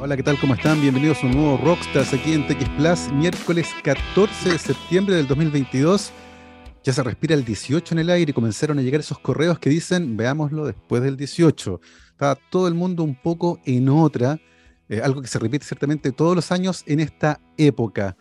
[0.00, 0.38] Hola, ¿qué tal?
[0.38, 0.80] ¿Cómo están?
[0.80, 6.12] Bienvenidos a un nuevo Rockstars aquí en TX Plus, miércoles 14 de septiembre del 2022.
[6.84, 9.70] Ya se respira el 18 en el aire y comenzaron a llegar esos correos que
[9.70, 11.80] dicen, veámoslo después del 18.
[12.12, 14.38] Está todo el mundo un poco en otra,
[14.88, 18.16] eh, algo que se repite ciertamente todos los años en esta época.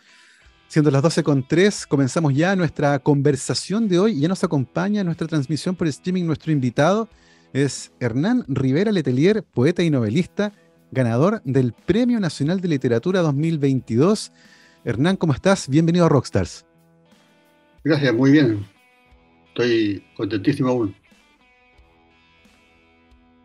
[0.69, 5.05] Siendo las 12 con 3, comenzamos ya nuestra conversación de hoy ya nos acompaña en
[5.05, 7.07] nuestra transmisión por streaming nuestro invitado.
[7.53, 10.53] Es Hernán Rivera Letelier, poeta y novelista,
[10.91, 14.31] ganador del Premio Nacional de Literatura 2022.
[14.83, 15.67] Hernán, ¿cómo estás?
[15.67, 16.65] Bienvenido a Rockstars.
[17.83, 18.65] Gracias, muy bien.
[19.49, 20.95] Estoy contentísimo aún.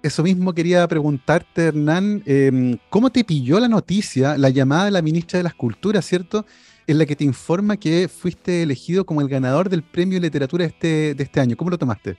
[0.02, 2.22] Eso mismo quería preguntarte, Hernán.
[2.26, 6.44] Em, ¿Cómo te pilló la noticia, la llamada de la ministra de las Culturas, cierto?
[6.88, 10.64] En la que te informa que fuiste elegido como el ganador del premio de literatura
[10.64, 11.56] este, de este año.
[11.56, 12.16] ¿Cómo lo tomaste?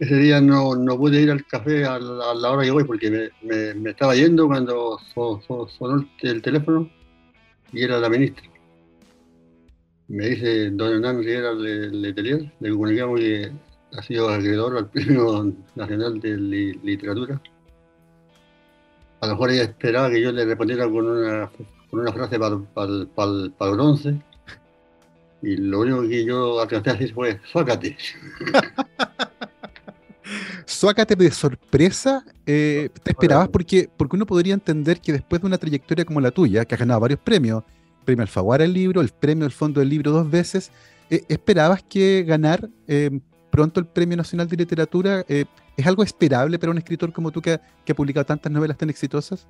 [0.00, 3.90] Ese día no, no pude ir al café a la, hora que voy porque me,
[3.90, 6.90] estaba yendo cuando sonó el teléfono
[7.72, 8.44] y era la ministra.
[10.08, 13.52] Me dice don Hernán Rivera Letelier, le comunicamos que
[13.96, 17.40] ha sido acreedor al Premio Nacional de Literatura.
[19.20, 21.50] A lo mejor ella esperaba que yo le respondiera con una,
[21.88, 24.20] con una frase para, para, el bronce.
[25.40, 27.96] Y lo único que yo alcancé a decir fue, ¡suácate!
[30.64, 33.48] Suácate de sorpresa, eh, ¿te esperabas?
[33.48, 36.78] Porque, porque uno podría entender que después de una trayectoria como la tuya, que has
[36.78, 37.62] ganado varios premios,
[37.98, 40.72] el premio Alfaguara al libro, el premio del Fondo del Libro dos veces,
[41.10, 43.10] eh, ¿esperabas que ganar eh,
[43.50, 47.52] pronto el Premio Nacional de Literatura es algo esperable para un escritor como tú que,
[47.52, 49.46] ha publicado tantas novelas tan exitosas?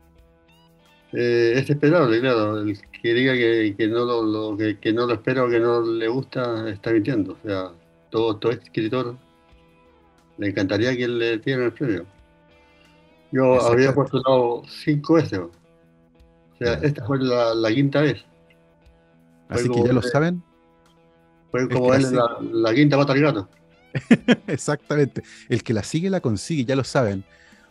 [1.13, 2.61] es esperable, claro.
[2.61, 6.69] El que diga que, no lo, que, no lo espera o que no le gusta
[6.69, 7.39] está mintiendo.
[7.41, 7.71] O sea,
[8.11, 9.17] todo, todo escritor
[10.39, 12.07] le encantaría que le dieran el premio.
[13.33, 15.39] Yo había postulado cinco veces.
[15.41, 15.51] O
[16.59, 18.25] sea, esta fue la, quinta vez.
[19.49, 20.43] Así que ya lo saben.
[21.51, 22.07] Fue como él
[22.53, 23.49] la, quinta pata al gato.
[24.47, 25.23] Exactamente.
[25.49, 27.25] El que la sigue la consigue, ya lo saben.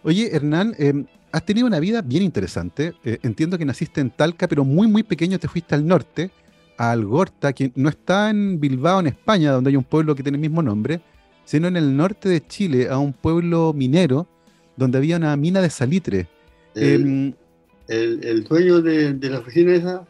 [0.04, 2.94] Oye, Hernán, em, has tenido una vida bien interesante.
[3.04, 6.30] Eh, entiendo que naciste en Talca, pero muy, muy pequeño te fuiste al norte,
[6.78, 10.38] a Algorta, que no está en Bilbao, en España, donde hay un pueblo que tiene
[10.38, 11.02] el mismo nombre,
[11.46, 14.28] sino en el norte de Chile, a un pueblo minero
[14.76, 16.28] donde había una mina de salitre.
[16.76, 17.36] El,
[17.88, 20.08] em, dueño de, la oficina esa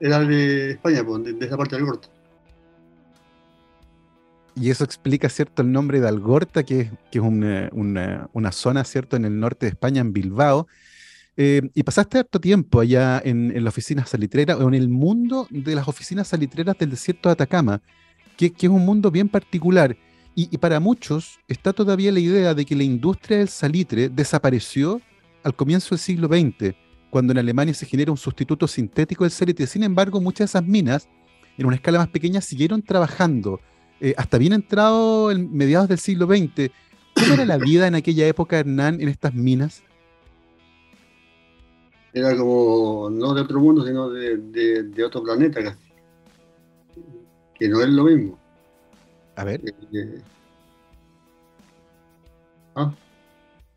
[0.00, 2.08] era de España, de, esa parte del Algorta.
[4.54, 9.38] Y eso explica, ¿cierto?, el nombre de Algorta, que, es una, zona, ¿cierto?, en el
[9.38, 10.66] norte de España, en Bilbao.
[11.36, 15.74] Em, y pasaste harto tiempo allá en, la oficina salitrera, o en el mundo de
[15.76, 17.80] las oficinas salitreras del desierto de Atacama,
[18.36, 19.96] que, que es un mundo bien particular.
[20.40, 25.00] Y, para muchos está todavía la idea de que la industria del salitre desapareció
[25.42, 26.76] al comienzo del siglo XX,
[27.10, 29.66] cuando en Alemania se genera un sustituto sintético del salitre.
[29.66, 31.08] Sin embargo, muchas de esas minas,
[31.56, 33.58] en una escala más pequeña, siguieron trabajando
[34.00, 36.70] eh, hasta bien entrado en mediados del siglo XX.
[37.16, 39.82] ¿Cómo era la vida en aquella época, Hernán, en estas minas?
[42.12, 44.36] Era como, no de otro mundo, sino de,
[44.84, 45.80] de otro planeta casi.
[47.56, 48.38] Que no es lo mismo.
[49.38, 49.60] A ver.
[49.92, 50.20] Eh,
[52.74, 52.92] ¿Ah?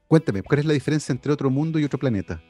[0.08, 2.42] Cuéntame, ¿cuál es la diferencia entre otro mundo y otro planeta?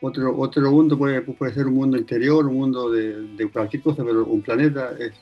[0.00, 4.24] Otro, otro mundo puede, puede ser un mundo interior, un mundo de, cualquier cosa, pero
[4.24, 5.12] un planeta es,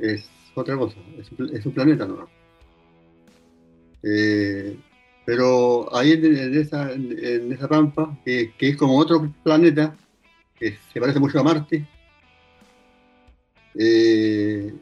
[0.00, 0.96] es otra cosa,
[1.52, 2.28] es, un planeta no.
[4.02, 4.76] Eh,
[5.24, 9.96] pero ahí en, esa, en, esa pampa, que, que, es como otro planeta,
[10.56, 11.86] que se parece mucho a Marte,
[13.78, 14.74] eh,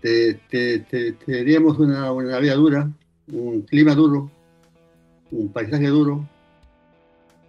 [0.00, 2.90] teníamos una, una, vida dura,
[3.32, 4.30] un clima duro,
[5.30, 6.26] un paisaje duro,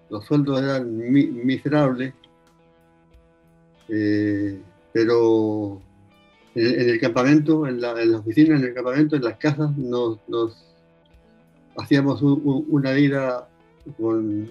[0.09, 2.13] los sueldos eran miserables,
[3.89, 4.59] eh,
[4.91, 5.81] pero
[6.55, 10.19] en, el campamento, en la, en oficina, en el campamento, en las casas, nos,
[11.77, 13.47] hacíamos una vida
[13.97, 14.47] con,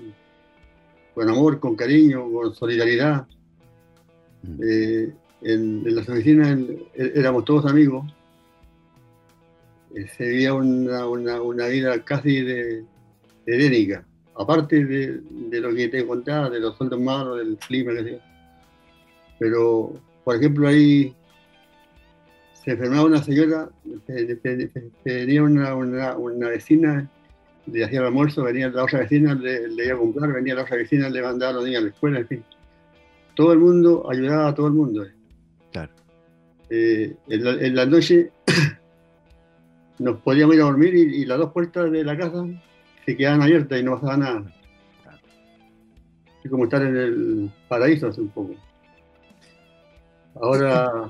[1.14, 3.26] con, amor, con cariño, con solidaridad.
[4.42, 4.60] Mm.
[4.62, 5.12] Eh,
[5.42, 6.58] en, las oficinas
[6.94, 8.04] éramos todos amigos.
[9.94, 12.84] Eh, se vivía una, vida casi de,
[13.46, 14.02] de
[14.38, 18.20] aparte de, lo que te contaba, de los sueldos malos, del clima, que
[19.38, 19.92] Pero,
[20.24, 21.14] por ejemplo, ahí
[22.52, 23.68] se enfermaba una señora,
[25.02, 27.08] tenía una, una, vecina,
[27.66, 30.76] le hacía el almuerzo, venía la otra vecina, le, iba a comprar, venía la otra
[30.76, 32.44] vecina, le mandaba a los niños a la escuela, en fin.
[33.34, 35.06] Todo el mundo ayudaba a todo el mundo.
[35.74, 35.88] Eh.
[36.70, 38.30] Eh, en, la, noche
[39.98, 42.44] nos podíamos ir a dormir y, las dos puertas de la casa
[43.06, 44.54] se quedaban abiertas y no pasaba nada.
[46.44, 48.54] Es como estar en el paraíso hace un poco.
[50.40, 51.08] Ahora,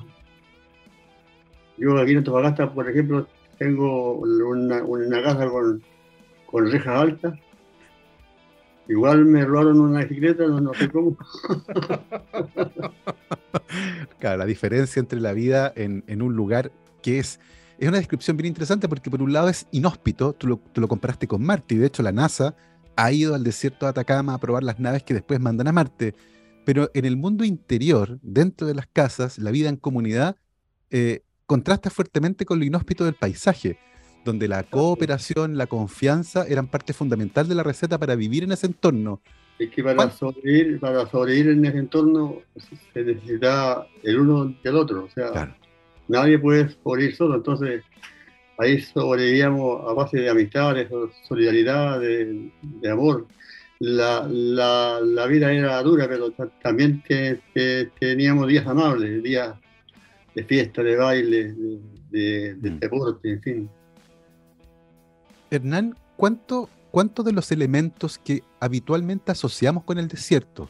[1.76, 3.26] yo aquí en Antofagasta, por ejemplo,
[3.58, 5.82] tengo una, una casa con,
[6.46, 7.34] con rejas altas.
[8.88, 11.16] Igual me robaron una bicicleta, no, sé cómo.
[14.18, 16.72] claro, la diferencia entre la vida en, en un lugar
[17.02, 17.40] que es
[17.78, 20.88] es una descripción bien interesante porque por un lado es inhóspito, tú lo, tú lo
[20.88, 22.56] comparaste con Marte, y de hecho la NASA
[22.96, 26.14] ha ido al desierto de Atacama a probar las naves que después mandan a Marte,
[26.64, 30.36] pero en el mundo interior, dentro de las casas, la vida en comunidad,
[30.90, 33.78] eh, contrasta fuertemente con lo inhóspito del paisaje,
[34.24, 38.66] donde la cooperación, la confianza eran parte fundamental de la receta para vivir en ese
[38.66, 39.22] entorno.
[39.58, 42.42] Es que para sobrevivir, para sobrevivir en ese entorno
[42.92, 45.56] se necesita el uno del otro, o sea,
[46.06, 47.82] nadie puede morir solo, entonces
[48.58, 50.96] ahí sobrevivíamos a base de amistades, de
[51.26, 52.50] solidaridad, de,
[52.90, 53.26] amor.
[53.80, 54.26] La,
[55.28, 56.32] vida era dura, pero
[56.62, 57.02] también
[57.98, 59.54] teníamos días amables, días
[60.34, 61.54] de fiesta, de baile,
[62.10, 62.78] de, mm.
[62.78, 63.70] deporte, en fin.
[65.50, 70.68] Hernán, ¿cuánto, ¿cuánto de los elementos que habitualmente asociamos con el desierto,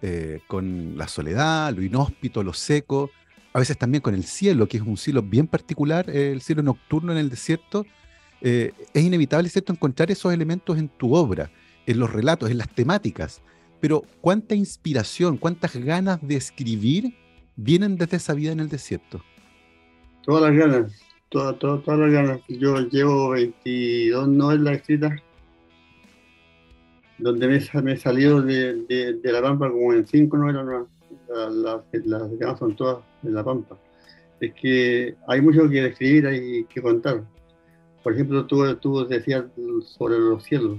[0.00, 3.10] eh, con la soledad, lo inhóspito, lo seco,
[3.52, 7.12] a veces también con el cielo, que es un cielo bien particular, el cielo nocturno
[7.12, 7.86] en el desierto,
[8.40, 11.50] eh, es inevitable, ¿cierto?, encontrar esos elementos en tu obra,
[11.86, 13.42] en los relatos, en las temáticas.
[13.80, 17.14] Pero ¿cuánta inspiración, cuántas ganas de escribir
[17.56, 19.22] vienen desde esa vida en el desierto?
[20.22, 22.40] Todas las ganas, todas, todas, todas las ganas.
[22.48, 25.20] Yo llevo 22 novelas escritas,
[27.22, 27.48] donde
[27.82, 30.88] me, salió de, de, la pampa como en cinco novelas nuevas
[31.28, 33.78] las, las son todas en La Pampa,
[34.40, 37.22] es que hay mucho que describir, hay que contar.
[38.02, 39.44] Por ejemplo, tú, tú decías
[39.84, 40.78] sobre los cielos.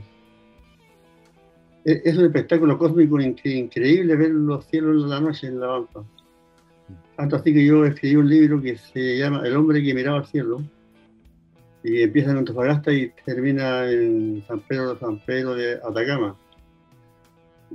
[1.85, 6.03] E, es, un espectáculo cósmico increíble ver los cielos en la noche en La Pampa.
[7.15, 10.25] Tanto así que yo escribí un libro que se llama El hombre que miraba al
[10.25, 10.61] cielo
[11.83, 16.35] y empieza en Antofagasta y termina en San Pedro, San Pedro de Atacama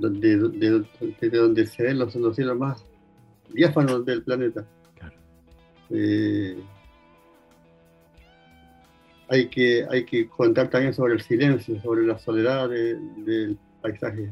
[0.07, 2.83] de, de, donde se ven los, cielos más
[3.53, 4.65] diáfanos del planeta.
[5.89, 6.57] Eh,
[9.27, 14.31] hay, que, hay que contar también sobre el silencio, sobre la soledad del paisaje.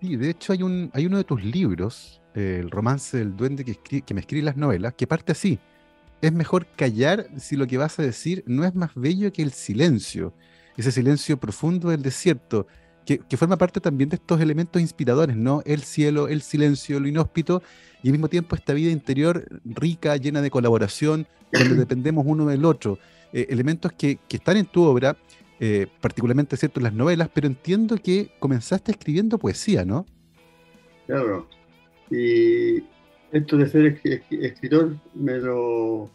[0.00, 4.02] Sí, de hecho hay, un, hay uno de tus libros, el romance del duende que,
[4.02, 5.58] que me escribe las novelas, que parte así.
[6.22, 9.52] Es mejor callar si lo que vas a decir no es más bello que el
[9.52, 10.32] silencio,
[10.76, 12.66] ese silencio profundo del desierto,
[13.04, 15.62] que, forma parte también de estos elementos inspiradores, ¿no?
[15.66, 17.62] El cielo, el silencio, lo inhóspito
[18.02, 22.64] y al mismo tiempo esta vida interior rica, llena de colaboración, donde dependemos uno del
[22.64, 22.98] otro.
[23.32, 25.16] Eh, elementos que, están en tu obra,
[25.58, 30.06] eh, particularmente cierto en las novelas, pero entiendo que comenzaste escribiendo poesía, ¿no?
[31.06, 31.48] Claro.
[32.10, 32.84] Y
[33.32, 34.00] esto de ser
[34.30, 36.10] escritor me lo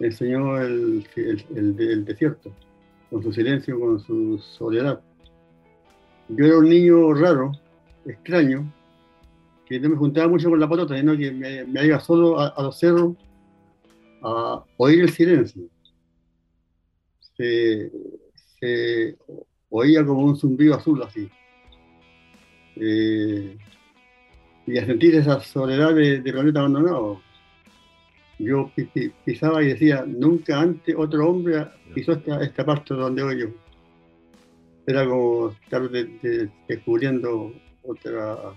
[0.00, 1.04] enseñó el,
[2.04, 2.52] desierto,
[3.10, 5.00] con su silencio, con su soledad
[6.28, 7.52] yo era un niño raro,
[8.04, 8.70] extraño,
[9.66, 12.78] que no me juntaba mucho con la patota, sino que me, iba solo a, los
[12.78, 13.16] cerros
[14.22, 15.64] a oír el silencio.
[17.36, 17.90] Se,
[19.70, 21.28] oía como un zumbido azul así.
[22.76, 23.56] Eh,
[24.72, 27.20] y a sentir esa soledad de, planeta abandonado.
[28.38, 28.70] Yo
[29.24, 33.48] pisaba y decía, nunca antes otro hombre pisó esta, esta parte donde voy yo
[34.88, 35.82] era como estar
[36.66, 38.54] descubriendo otra,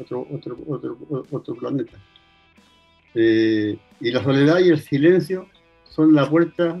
[0.00, 1.98] otro, otro, otro, otro planeta.
[3.14, 5.48] Eh, y la soledad y el silencio
[5.84, 6.80] son la puerta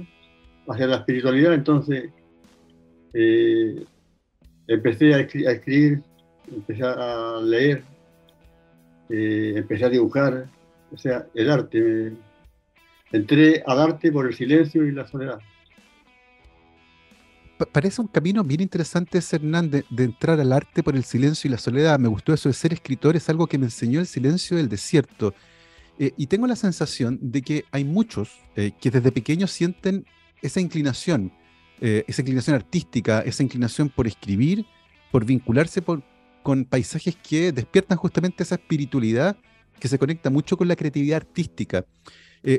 [0.66, 2.10] hacia la espiritualidad, entonces
[3.12, 3.84] eh,
[4.66, 6.02] empecé a, escribir,
[6.50, 7.84] empecé a leer,
[9.12, 10.46] eh, empecé a dibujar,
[10.90, 12.12] o sea, el arte.
[13.12, 15.38] entré al arte por el silencio y la soledad
[17.66, 21.58] parece un camino bien interesante, Hernán, de, entrar al arte por el silencio y la
[21.58, 21.98] soledad.
[21.98, 25.34] Me gustó eso de ser escritor, es algo que me enseñó el silencio del desierto.
[25.98, 30.06] Eh, y tengo la sensación de que hay muchos eh, que desde pequeños sienten
[30.40, 31.32] esa inclinación,
[31.80, 34.64] eh, esa inclinación artística, esa inclinación por escribir,
[35.10, 35.82] por vincularse
[36.42, 39.36] con paisajes que despiertan justamente esa espiritualidad
[39.78, 41.84] que se conecta mucho con la creatividad artística.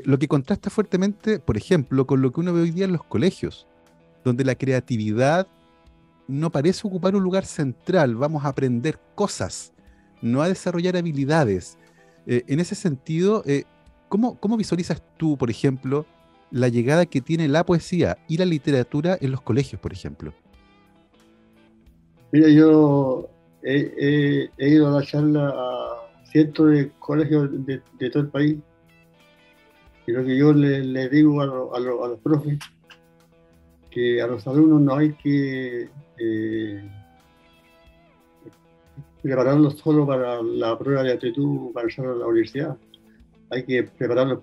[0.04, 3.04] lo que contrasta fuertemente, por ejemplo, con lo que uno ve hoy día en los
[3.04, 3.66] colegios
[4.24, 5.46] donde la creatividad
[6.26, 9.72] no parece ocupar un lugar central, vamos a aprender cosas,
[10.22, 11.76] no a desarrollar habilidades.
[12.26, 13.64] Eh, en ese sentido, eh,
[14.08, 16.06] ¿cómo, visualizas tú, por ejemplo,
[16.50, 20.32] la llegada que tiene la poesía y la literatura en los colegios, por ejemplo?
[22.32, 23.28] Mira, yo
[23.64, 28.56] he, ido a la charla a cientos de colegios de, todo el país
[30.06, 32.58] y lo que yo le, digo a, los profes,
[33.90, 36.90] que a los alumnos no hay que eh,
[39.22, 42.76] prepararlos solo para la prueba de actitud para entrar a la universidad
[43.54, 44.40] hay que prepararlo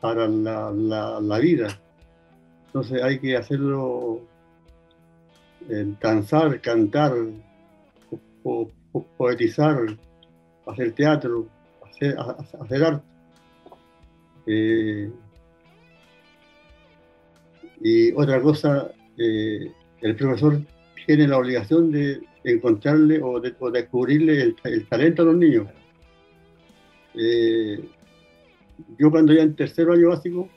[0.00, 1.68] para, la, vida.
[2.66, 4.20] Entonces hay que hacerlo
[5.68, 7.12] eh, danzar, cantar,
[9.16, 9.78] poetizar,
[10.66, 11.48] hacer teatro,
[11.90, 13.04] hacer, arte.
[14.46, 15.10] Eh,
[17.80, 19.72] y otra cosa, eh,
[20.02, 20.60] el profesor
[21.06, 25.66] tiene la obligación de encontrarle o, de, descubrirle el, talento a los niños
[28.98, 30.48] yo cuando ya en tercero año básico,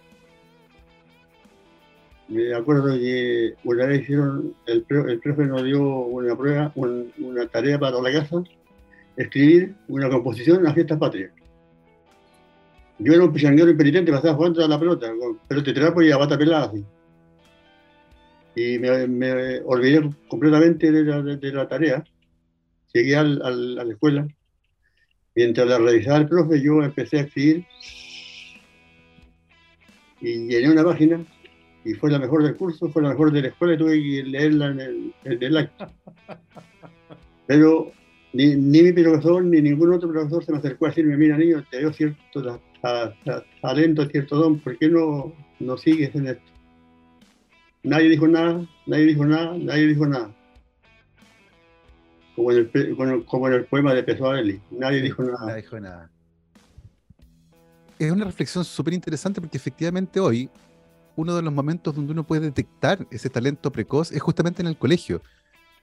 [2.29, 7.79] me acuerdo que una vez hicieron, el, el profe nos dio una prueba, una tarea
[7.79, 8.43] para la casa,
[9.17, 11.31] escribir una composición a fiestas patrias.
[12.99, 16.11] Yo era un pichanguero impenitente, pasaba jugando a la pelota, con pelota de trapo y
[16.11, 16.85] a bata pelada así.
[18.55, 22.03] Y me, olvidé completamente de la, de, la tarea.
[22.93, 23.51] Llegué al, a
[23.83, 24.27] la escuela.
[25.33, 27.65] Mientras la revisaba el profe, yo empecé a escribir
[30.21, 31.25] y llené una página
[31.85, 34.23] y fue la mejor del curso, fue la mejor de la escuela y tuve que
[34.23, 35.87] leerla en el, en el acto.
[37.47, 37.91] Pero
[38.33, 41.63] ni, ni, mi profesor ni ningún otro profesor se me acercó a decirme, mira niño,
[41.69, 42.61] te dio cierto
[43.61, 46.51] talento, cierto don, ¿por qué no, no sigues en esto?
[47.83, 50.35] Nadie dijo nada, nadie dijo nada, nadie dijo nada.
[52.35, 55.45] Como en el, como en el poema de Pessoa nadie dijo nada.
[55.45, 56.09] Nadie dijo nada
[57.99, 60.49] es una reflexión súper interesante porque efectivamente hoy
[61.19, 64.77] uno de los momentos donde uno puede detectar ese talento precoz es justamente en el
[64.77, 65.21] colegio.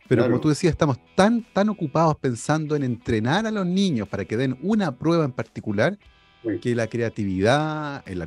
[0.08, 4.24] Pero como tú decías, estamos tan, tan ocupados pensando en entrenar a los niños para
[4.24, 5.98] que den una prueba en particular,
[6.62, 8.22] que la creatividad, el,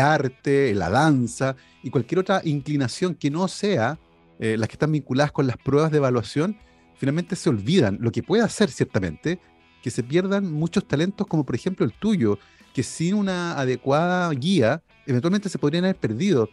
[0.00, 3.98] arte, la danza y cualquier otra inclinación que no sea
[4.40, 6.56] eh, las que están vinculadas con las pruebas de evaluación,
[6.96, 7.98] finalmente se olvidan.
[8.00, 9.38] Lo que puede hacer, ciertamente,
[9.82, 12.38] que se pierdan muchos talentos como por ejemplo el tuyo,
[12.78, 16.48] que sin una adecuada guía, eventualmente se podrían haber perdido.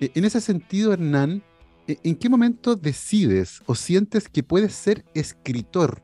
[0.00, 1.40] E, en ese sentido, Hernán,
[1.86, 6.02] e, ¿en qué momento decides o sientes que puedes ser escritor?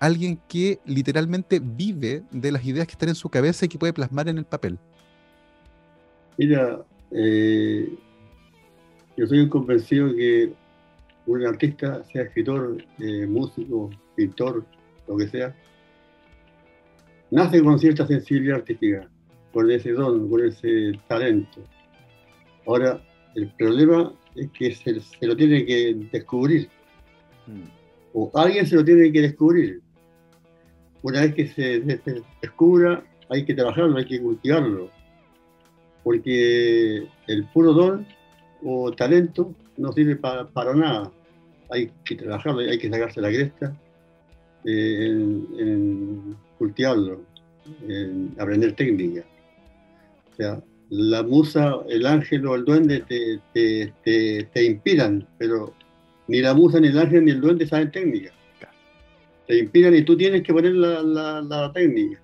[0.00, 3.94] Alguien que literalmente vive de las ideas que están en su cabeza y que puede
[3.94, 4.78] plasmar en el papel.
[6.36, 7.88] Mira, eh,
[9.16, 10.52] yo soy convencido que
[11.24, 14.66] un artista, sea escritor, eh, músico, pintor,
[15.08, 15.56] lo que sea,
[17.30, 19.08] nace con cierta sensibilidad artística,
[19.52, 21.60] con ese don, con ese talento.
[22.66, 23.00] Ahora,
[23.34, 26.68] el problema es que se, lo tiene que descubrir,
[27.46, 27.62] mm.
[28.14, 29.80] o alguien se lo tiene que descubrir.
[31.02, 31.80] Una vez que se,
[32.42, 34.90] descubra, hay que trabajarlo, hay que cultivarlo,
[36.02, 38.06] porque el puro don
[38.62, 41.12] o talento no sirve para nada.
[41.70, 43.76] Hay que trabajarlo, hay que sacarse la cresta
[44.64, 45.10] eh,
[45.58, 47.22] en cultivarlo,
[48.38, 49.24] aprender técnica.
[50.32, 53.92] O sea, la musa, el ángel o el duende te,
[54.52, 55.74] te, inspiran, pero
[56.28, 58.32] ni la musa, ni el ángel, ni el duende saben técnica.
[59.46, 61.02] Te inspiran y tú tienes que poner la,
[61.42, 62.20] la, técnica.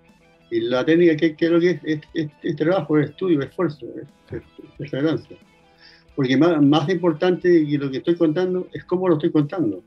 [0.50, 2.00] Y la técnica, ¿qué, es lo que es?
[2.14, 3.86] Es, trabajo, es estudio, es esfuerzo,
[4.30, 4.42] es,
[4.76, 5.36] perseverancia.
[6.14, 9.82] Porque más, más importante que lo que estoy contando es cómo lo estoy contando.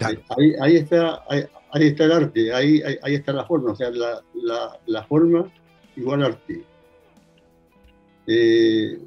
[0.00, 1.44] Ahí, ahí, está, ahí
[1.82, 4.22] está el arte, ahí, ahí, está la forma, o sea, la,
[4.86, 5.52] la, forma
[5.96, 6.62] igual arte.
[8.26, 8.98] Eh,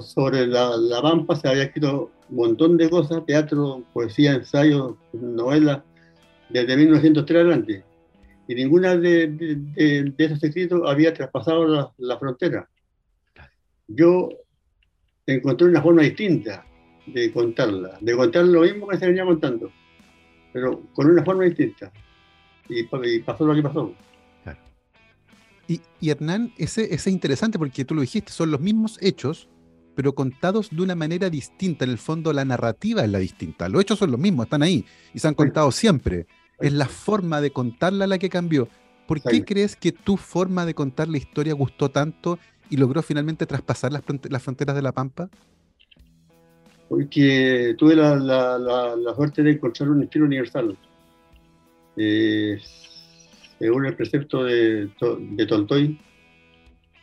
[0.00, 5.84] sobre la, la, Pampa se había escrito un montón de cosas, teatro, poesía, ensayo, novela,
[6.48, 7.84] desde 1903 adelante.
[8.48, 12.68] Y ninguna de, de, esos escritos había traspasado la, la, frontera.
[13.86, 14.30] Yo
[15.26, 16.64] encontré una forma distinta
[17.06, 19.70] de contarla, de contar lo mismo que se venía contando
[20.56, 21.92] pero con una forma distinta.
[22.66, 23.92] Y, pasó lo que pasó.
[25.68, 29.50] Y, Hernán, ese, es interesante porque tú lo dijiste, son los mismos hechos,
[29.94, 31.84] pero contados de una manera distinta.
[31.84, 33.68] En el fondo, la narrativa es la distinta.
[33.68, 36.26] Los hechos son los mismos, están ahí y se han contado siempre.
[36.58, 38.66] Es la forma de contarla la que cambió.
[39.06, 42.38] ¿Por qué crees que tu forma de contar la historia gustó tanto
[42.70, 45.28] y logró finalmente traspasar las, las fronteras de la Pampa?
[46.88, 50.76] Porque tuve la, la, suerte de encontrar un estilo universal.
[51.96, 52.58] Eh,
[53.58, 55.98] según el precepto de, de Tolstoy,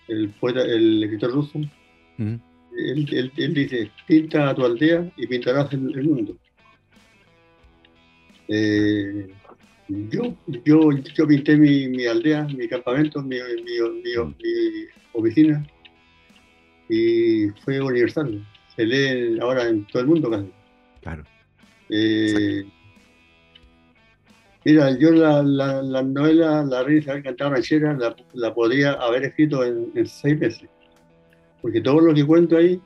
[0.07, 1.59] el poeta, el escritor ruso,
[2.17, 6.37] él, dice, pinta a tu aldea y pintarás el, el mundo.
[8.47, 9.29] Eh,
[9.87, 10.35] yo,
[10.65, 14.13] yo, yo pinté mi, mi, aldea, mi campamento, mi, mi,
[15.13, 15.65] oficina
[16.89, 18.45] y fue universal.
[18.75, 20.51] Se lee ahora en todo el mundo casi.
[21.01, 21.23] Claro.
[21.89, 22.63] Eh,
[24.65, 29.63] mira, yo la, la, novela La Reina Isabel Cantaba Ranchera la, la podría haber escrito
[29.63, 30.69] en, seis meses.
[31.61, 32.81] Porque todo lo que cuento ahí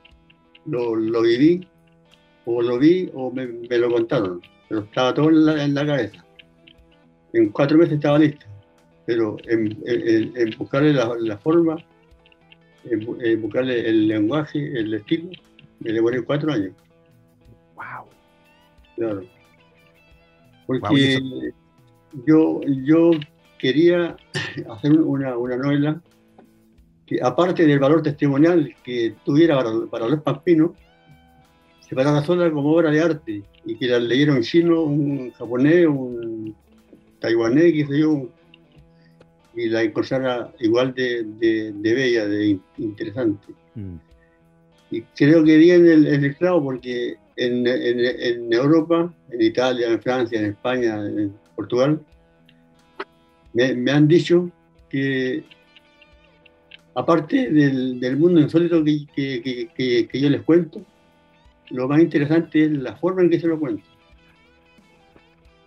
[0.66, 1.66] lo, lo viví,
[2.44, 4.42] o lo vi, o me, me lo contaron.
[4.68, 6.24] Pero estaba todo en la, en la cabeza
[7.32, 8.46] en cuatro meses estaba lista,
[9.06, 9.76] pero en,
[10.58, 11.76] buscarle la, forma,
[12.84, 15.30] en, buscarle el lenguaje, el estilo,
[15.80, 16.72] me demoré cuatro años.
[17.74, 18.08] ¡Wow!
[18.96, 19.22] Claro.
[20.66, 21.18] Porque
[22.26, 23.10] yo, yo
[23.58, 24.16] quería
[24.70, 26.00] hacer una, novela
[27.06, 30.72] que, aparte del valor testimonial que tuviera para, para los pampinos,
[31.80, 35.86] se parara sola como obra de arte y que la leyeron un chino, un japonés,
[35.86, 36.54] un
[37.18, 38.28] taiwanés, que sé yo,
[39.54, 43.54] y la encontrara igual de, de, bella, de interesante.
[43.74, 43.96] Mm.
[44.90, 50.40] Y creo que di en el, el clavo porque en, Europa, en Italia, en Francia,
[50.40, 52.00] en España, en Portugal,
[53.52, 54.50] me, han dicho
[54.88, 55.44] que
[56.94, 60.84] aparte del, mundo insólito que, yo les cuento,
[61.70, 63.84] lo más interesante es la forma en que se lo cuento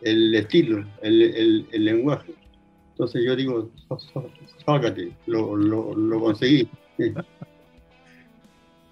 [0.01, 1.21] el estilo, el,
[1.71, 2.33] el, lenguaje.
[2.91, 3.69] Entonces yo digo,
[4.65, 6.67] suácate, lo, lo, lo conseguí.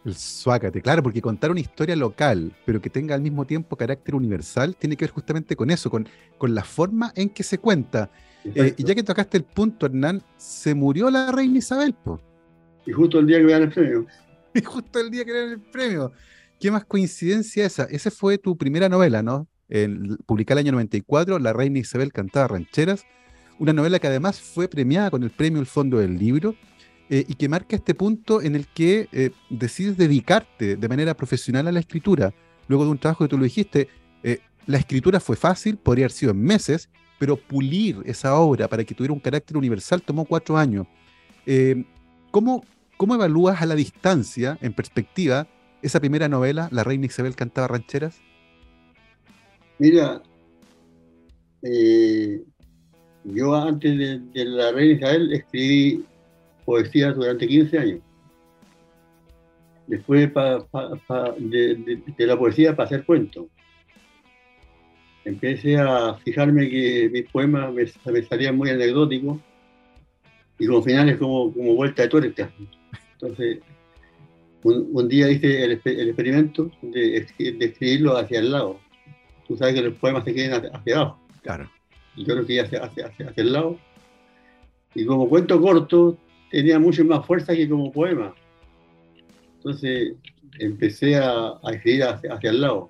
[0.05, 4.15] El suácate, claro, porque contar una historia local, pero que tenga al mismo tiempo carácter
[4.15, 8.09] universal, tiene que ver justamente con eso, con, con la forma en que se cuenta.
[8.45, 12.21] Eh, y ya que tocaste el punto, Hernán, se murió la reina Isabel, po.
[12.85, 14.05] Y justo el día que me dan el premio.
[14.51, 16.11] Y justo el día que le dan el premio.
[16.59, 17.83] ¿Qué más coincidencia esa?
[17.83, 19.47] Esa fue tu primera novela, ¿no?
[19.69, 23.05] en, publicada el año 94, La Reina Isabel cantaba rancheras,
[23.59, 26.55] una novela que además fue premiada con el premio El Fondo del Libro
[27.12, 31.67] eh, y que marca este punto en el que eh, decides dedicarte de manera profesional
[31.67, 32.36] a la escritura.
[32.67, 33.88] Luego de un trabajo que tú lo dijiste,
[34.22, 38.84] eh, la escritura fue fácil, podría haber sido en meses, pero pulir esa obra para
[38.84, 40.86] que tuviera un carácter universal tomó cuatro años.
[42.30, 42.63] ¿cómo,
[42.95, 45.48] ¿Cómo evalúas a la distancia, en perspectiva,
[45.82, 48.22] esa primera novela, La Reina Isabel cantaba rancheras?
[49.80, 50.22] Mira,
[53.24, 56.06] yo antes de, la reina Isabel escribí
[56.69, 57.99] poesía durante 15 años.
[59.88, 63.47] Después de, la poesía para hacer cuentos.
[65.25, 67.88] Empecé a fijarme que mis poemas me,
[68.23, 69.39] salían muy anecdóticos
[70.58, 72.51] y con finales como, como vuelta de tuerca.
[73.13, 73.60] Entonces,
[74.63, 78.79] un, día hice el, experimento de, de escribirlo hacia el lado
[79.49, 81.19] tú sabes que los poemas se queden hacia, abajo.
[81.41, 81.69] Claro.
[82.15, 83.79] Yo lo quería hacia, hacia, hacia, el lado.
[84.93, 86.17] Y como cuento corto,
[86.49, 88.33] tenía mucho más fuerza que como poema.
[89.57, 90.13] Entonces
[90.59, 92.89] empecé a, escribir hacia, el lado.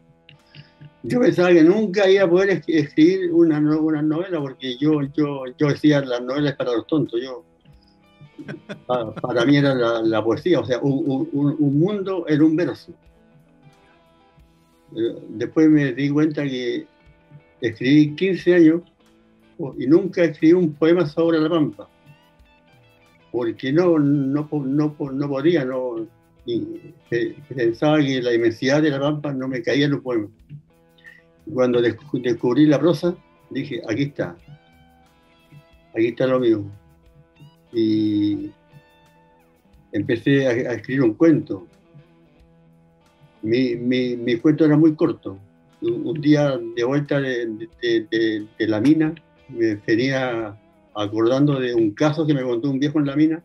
[1.04, 5.68] Yo pensaba que nunca iba a poder escribir una, una novela porque yo, yo, yo
[5.68, 7.22] decía las novelas para los tontos.
[7.22, 7.44] Yo,
[9.22, 12.94] para, mí era la, poesía, o sea, un, un, un mundo en un verso.
[15.30, 16.88] Después me di cuenta que
[17.62, 18.82] escribí 15 años
[19.78, 21.88] y nunca escribí un poema sobre la pampa.
[23.32, 26.08] Porque no, no, no, no podía, no,
[27.56, 30.32] pensaba que la inmensidad de la pampa no me caía en los poemas.
[31.54, 33.16] Cuando descubrí la prosa,
[33.50, 34.36] dije, aquí está,
[35.96, 36.64] aquí está lo mío.
[37.72, 38.52] Y
[39.92, 41.68] empecé a escribir un cuento,
[43.42, 45.40] mi, mi, mi cuento era muy corto.
[45.82, 49.16] Un, día de vuelta de, la mina,
[49.48, 50.60] me venía
[50.96, 53.44] acordando de un caso que me contó un viejo en la mina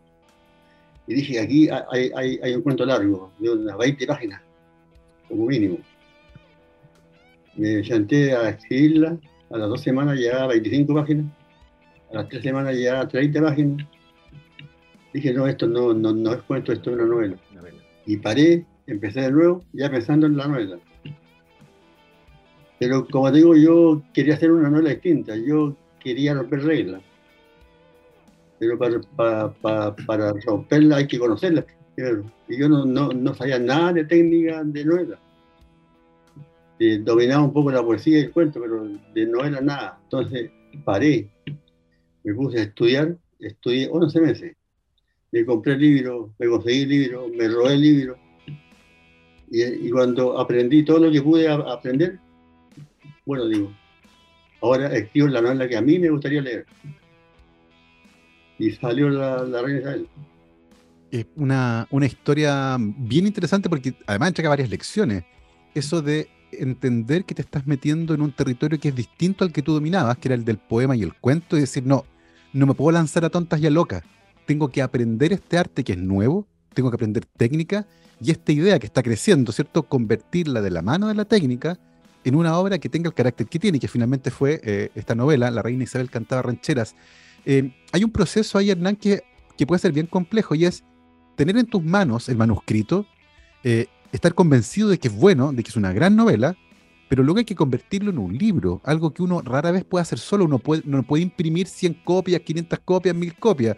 [1.06, 4.40] y dije, aquí hay, hay, hay un cuento largo, de unas 20 páginas,
[5.28, 5.78] como mínimo.
[7.56, 9.18] Me senté a escribirla,
[9.50, 11.26] a las dos semanas llegaba a 25 páginas,
[12.10, 13.86] a las tres semanas llegaba a 30 páginas.
[15.12, 17.36] Dije, no, esto no, no, no es cuento, esto es una novela.
[18.06, 20.78] Y paré empecé de nuevo, ya pensando en la novela.
[22.78, 27.02] Pero como digo, yo quería hacer una novela distinta, yo quería romper reglas.
[28.58, 28.78] Pero
[29.16, 29.52] para,
[30.06, 31.66] para, romperla hay que conocerla
[32.48, 35.18] Y yo no, no, sabía nada de técnica de novela.
[36.78, 39.98] Eh, dominaba un poco la poesía y el cuento, pero de novela nada.
[40.04, 40.50] Entonces
[40.84, 41.28] paré,
[42.24, 44.56] me puse a estudiar, estudié 11 meses.
[45.30, 48.18] me compré libros, me conseguí libros, me robé libros.
[49.50, 52.18] Y, y, cuando aprendí todo lo que pude aprender,
[53.24, 53.72] bueno, digo,
[54.60, 56.66] ahora escribo la novela que a mí me gustaría leer.
[58.58, 60.08] Y salió la, la Reina Isabel.
[61.10, 65.24] Es una, una historia bien interesante porque además entrega varias lecciones.
[65.74, 69.62] Eso de entender que te estás metiendo en un territorio que es distinto al que
[69.62, 72.04] tú dominabas, que era el del poema y el cuento, y decir, no,
[72.52, 74.02] no me puedo lanzar a tontas y a locas.
[74.46, 77.86] Tengo que aprender este arte que es nuevo, tengo que aprender técnica
[78.20, 79.84] y esta idea que está creciendo, ¿cierto?
[79.84, 81.78] Convertirla de la mano de la técnica
[82.24, 85.50] en una obra que tenga el carácter que tiene, que finalmente fue eh, esta novela,
[85.50, 86.94] La Reina Isabel cantaba rancheras.
[87.44, 89.22] Eh, hay un proceso ahí, Hernán, que,
[89.56, 90.84] que puede ser bien complejo y es
[91.36, 93.06] tener en tus manos el manuscrito,
[93.62, 96.56] eh, estar convencido de que es bueno, de que es una gran novela,
[97.08, 100.18] pero luego hay que convertirlo en un libro, algo que uno rara vez puede hacer
[100.18, 103.76] solo, uno puede, puede imprimir 100 copias, 500 copias, 1000 copias.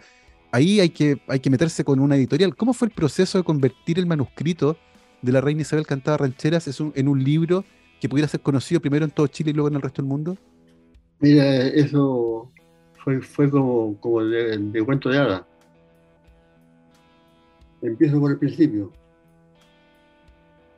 [0.51, 2.55] Ahí hay que, hay que meterse con una editorial.
[2.55, 4.77] ¿Cómo fue el proceso de convertir el manuscrito
[5.21, 7.65] de la Reina Isabel Cantada Rancheras en un libro
[7.99, 10.37] que pudiera ser conocido primero en todo Chile y luego en el resto del mundo?
[11.19, 12.51] Mira, eso
[13.21, 15.43] fue, como, como de, cuento de hadas.
[17.81, 18.91] Empiezo por el principio.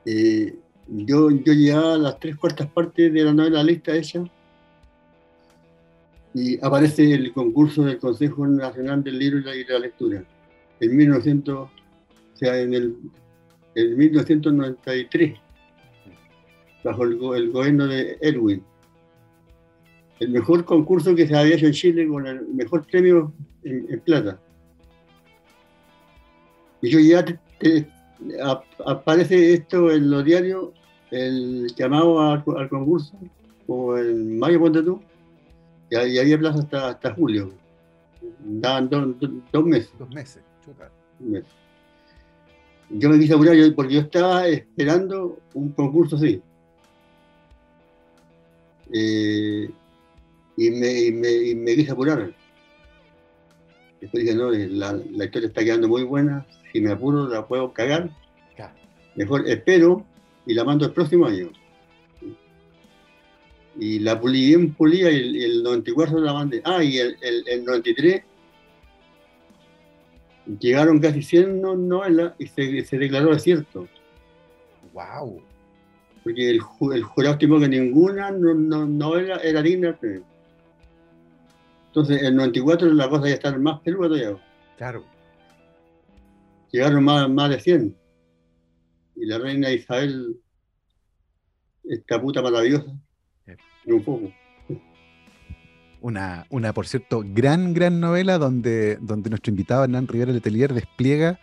[0.06, 0.56] Eh,
[0.88, 4.24] yo, yo llegaba a las tres cuartas partes de la novela lista hecha
[6.34, 10.24] y aparece el concurso del Consejo Nacional del Libro y la, Lectura.
[10.80, 11.70] En 1900, o
[12.36, 12.96] sea, en el
[13.76, 15.40] en 1993,
[16.84, 18.64] bajo el, gobierno de Erwin.
[20.20, 24.40] El mejor concurso que se había hecho en Chile con el mejor premio en, plata.
[26.82, 27.26] Y yo ya
[28.86, 30.70] aparece esto en los diarios
[31.12, 33.14] el llamado al, concurso,
[33.66, 35.02] como en mayo, ponte tú,
[35.90, 37.52] y, había plazo hasta, hasta julio.
[38.40, 39.92] Daban dos meses.
[39.98, 40.90] Dos meses, chuta.
[42.92, 46.42] Yo me quise apurar porque yo estaba esperando un concurso así.
[48.92, 49.70] Eh,
[50.60, 52.34] y, me, me, me, quise apurar.
[54.02, 57.72] Después dije, no, la, la, historia está quedando muy buena, si me apuro la puedo
[57.72, 58.10] cagar.
[59.16, 60.06] Mejor espero
[60.46, 61.50] y la mando el próximo año.
[63.78, 66.62] Y la pulí bien pulida y el, 94 la mandé.
[66.66, 68.22] Ah, y el, el, 93
[70.60, 73.88] llegaron casi 100 novelas y se, se declaró desierto.
[74.94, 75.42] ¡Wow!
[76.24, 76.60] Porque el,
[76.94, 79.98] el jurado estimó que ninguna novela era digna
[81.90, 84.38] Entonces, el 94 la cosa ya está más peluda todavía.
[84.78, 85.04] Claro.
[86.72, 88.00] Llegaron más, más de 100
[89.20, 90.38] y la reina Isabel,
[91.84, 92.98] esta puta maravillosa,
[93.86, 94.32] un poco.
[96.02, 101.40] Una, una, por cierto, gran, gran novela donde, donde nuestro invitado Hernán Rivera Letelier despliega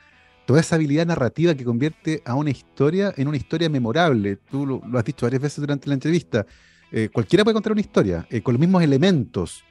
[0.46, 4.36] toda esa habilidad narrativa que convierte a una historia en una historia memorable.
[4.36, 6.46] Tú lo, has dicho varias veces durante la entrevista.
[6.90, 9.62] Eh, cualquiera puede contar una historia eh, con los mismos elementos,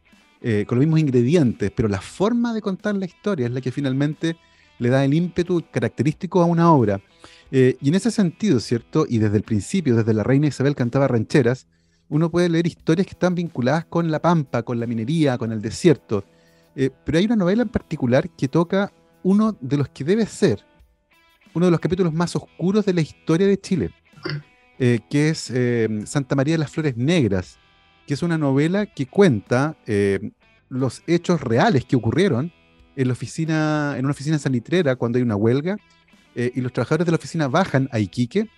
[0.48, 3.72] eh, con los mismos ingredientes, pero la forma de contar la historia es la que
[3.72, 4.38] finalmente
[4.78, 7.02] le da el ímpetu característico a una obra.
[7.50, 9.08] Eh, y en ese sentido, ¿cierto?
[9.10, 11.66] Y desde el principio, desde la reina Isabel cantaba rancheras,
[12.10, 15.64] uno puede leer historias que están vinculadas con la pampa, con la minería, con el
[15.64, 16.26] desierto.
[16.76, 20.64] Eh, pero hay una novela en particular que toca uno de los que debe ser
[21.56, 23.90] uno de los capítulos más oscuros de la historia de Chile,
[24.78, 25.52] eh, que es
[26.08, 27.58] Santa María de las Flores Negras,
[28.06, 29.78] que es una novela que cuenta
[30.70, 32.52] los hechos reales que ocurrieron
[32.96, 35.78] en, la oficina, en una oficina salitrera cuando hay una huelga
[36.36, 38.50] eh, y los trabajadores de la oficina bajan a Iquique,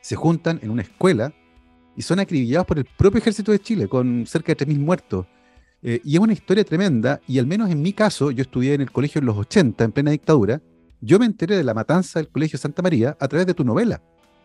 [0.00, 1.32] se juntan en una escuela
[1.96, 5.26] y son acribillados por el propio ejército de Chile con cerca de 3.000 muertos.
[5.82, 8.80] Eh, y es una historia tremenda y al menos en mi caso, yo estudié en
[8.80, 10.62] el colegio en los 80, en plena dictadura,
[11.00, 14.00] yo me enteré de la matanza del colegio Santa María a través de tu novela.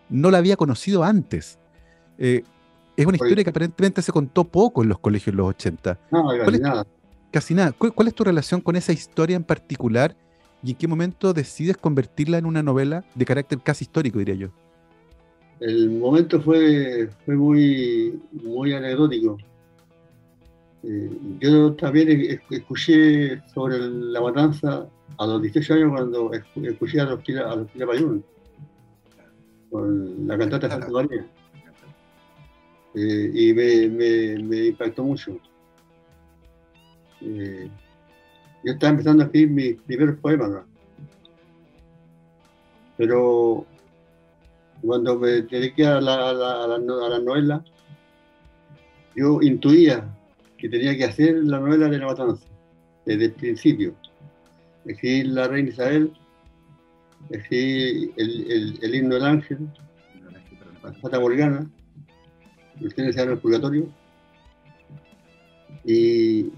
[0.10, 1.60] No la había conocido antes.
[2.18, 2.44] Eh,
[2.98, 6.00] es una historia que aparentemente se contó poco en los colegios en los 80.
[6.12, 6.86] No, casi nada
[7.32, 7.72] casi nada.
[7.72, 10.16] ¿Cuál, es tu relación con esa historia en particular
[10.64, 14.50] y en qué momento decides convertirla en una novela de carácter casi histórico, diría yo?
[15.60, 19.38] El momento fue, fue muy, muy anecdótico.
[20.84, 27.24] Eh, yo también escuché sobre la matanza a los 18 años cuando escuché a los
[27.24, 27.68] Pila, a los
[29.70, 31.28] con la cantata Santa María.
[32.96, 35.40] Eh, y me, me, me impactó mucho.
[37.22, 37.70] Eh,
[38.64, 40.66] yo estaba empezando a escribir mis primeros poemas,
[42.98, 43.66] pero
[44.82, 47.64] cuando me dediqué a la, a la, novela,
[49.16, 50.08] yo intuía
[50.58, 52.46] que tenía que hacer la novela de la matanza,
[53.06, 53.96] desde el principio.
[54.86, 56.12] escribí La Reina Isabel,
[57.30, 59.60] escribí el, el, himno del ángel,
[60.84, 61.70] la Fata Morgana,
[62.94, 63.88] trenes se el purgatorio,
[65.86, 66.52] y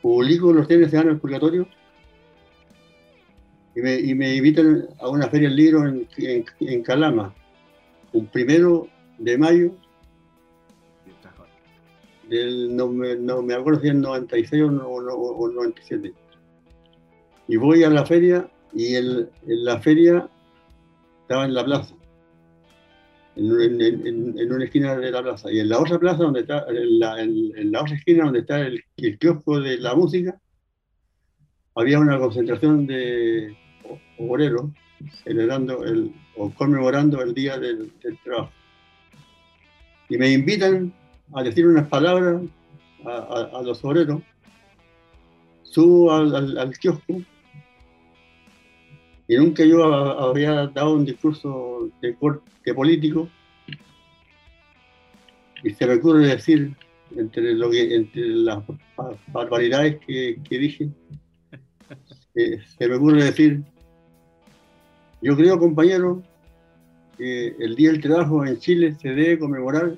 [0.00, 1.66] publico los trenes se el purgatorio,
[3.74, 6.06] y me, y me, invitan a una feria del libro en,
[6.60, 7.34] en Calama,
[8.12, 8.88] un primero
[9.18, 9.72] de mayo
[12.70, 16.12] no, me, no me acuerdo si es 96 o, o, 97.
[17.48, 20.28] Y voy a la feria y el, en la feria
[21.22, 21.94] estaba en la plaza,
[23.36, 25.50] en, en, una esquina de la plaza.
[25.50, 28.60] Y en la otra plaza, donde está, en la, en, la otra esquina donde está
[28.60, 30.40] el, el, kiosco de la música,
[31.74, 33.56] había una concentración de
[34.18, 34.70] obreros
[35.24, 38.52] celebrando el, o conmemorando el día del, del trabajo.
[40.08, 40.92] Y me invitan
[41.34, 42.42] a decir unas palabras
[43.04, 44.22] a, los obreros,
[45.62, 47.22] subo al, kiosco
[49.28, 53.28] y nunca yo había dado un discurso de político
[55.62, 56.74] y se me ocurre decir
[57.16, 58.64] entre las
[59.28, 60.88] barbaridades que, dije,
[62.34, 63.62] eh, se me ocurre decir,
[65.20, 66.22] yo creo compañero
[67.18, 69.96] que el Día del Trabajo en Chile se debe conmemorar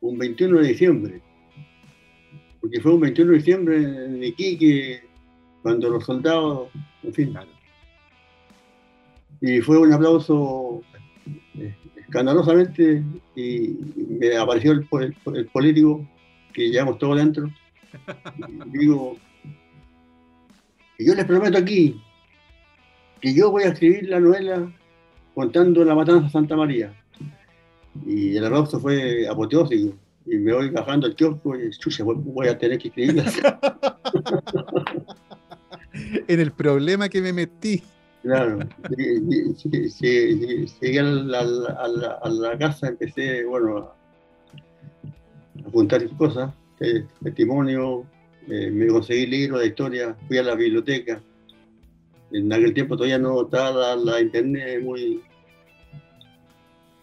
[0.00, 1.22] un 21 de diciembre,
[2.60, 5.02] porque fue un 21 de diciembre en Iquique,
[5.62, 6.70] cuando los soldados,
[7.02, 7.36] en fin.
[9.40, 10.82] Y fue un aplauso
[11.54, 13.04] eh, escandalosamente
[13.36, 13.76] y
[14.08, 14.86] me apareció el,
[15.52, 16.06] político
[16.52, 17.48] que llevamos todos dentro.
[18.72, 19.16] Y digo,
[20.98, 22.00] yo les prometo aquí
[23.20, 24.72] que yo voy a escribir la novela
[25.34, 26.92] contando la matanza de Santa María.
[28.06, 29.96] Y el aplauso fue apoteósico.
[30.26, 33.24] Y me voy bajando el kiosco y chucha, voy a tener que escribirla.
[36.28, 37.82] en el problema que me metí.
[38.28, 38.58] Claro,
[38.98, 43.96] llegué a la, a, la, casa, empecé, bueno, a
[45.66, 48.04] apuntar cosas, eh, testimonio,
[48.46, 51.22] eh, me conseguí libros de historia, fui a la biblioteca.
[52.30, 55.22] En aquel tiempo todavía no estaba la internet muy,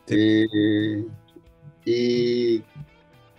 [0.05, 1.07] eh,
[1.85, 2.61] y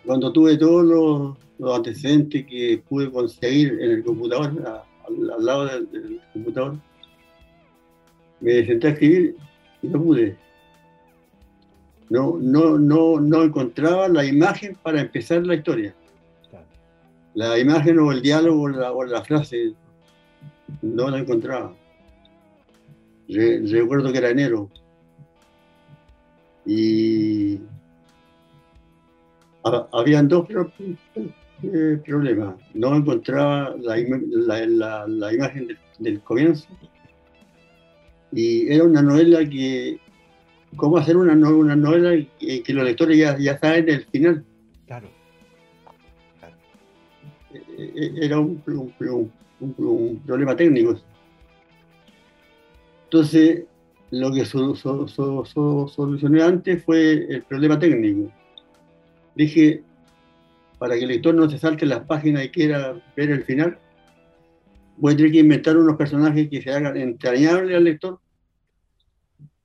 [0.05, 6.81] cuando tuve todos los, antecedentes que pude conseguir en el computador, al, lado del, computador,
[8.40, 9.37] me senté a escribir
[9.83, 10.37] y no pude.
[12.09, 15.94] No, no, no, no encontraba la imagen para empezar la historia.
[17.35, 19.75] La imagen o el diálogo o la, o la frase
[20.83, 21.75] no la encontraba.
[23.29, 24.70] recuerdo que era enero,
[26.66, 27.61] y
[29.92, 30.49] habían dos
[31.62, 32.57] eh, problemas.
[32.75, 36.68] No encontraba la, imagen del, comienzo
[38.37, 39.99] y era una novela que,
[40.77, 44.44] ¿cómo hacer una, una novela que, que los lectores ya, ya saben el final?
[44.87, 45.09] Claro.
[47.79, 48.62] E, e, era un,
[49.61, 51.01] un problema técnico.
[53.05, 53.64] Entonces,
[54.11, 58.31] lo que solucioné antes fue el problema técnico.
[59.35, 59.83] Dije,
[60.79, 63.79] para que el lector no se salte las páginas y quiera ver el final,
[64.99, 68.20] voy a tener que inventar unos personajes que se hagan entrañables al lector,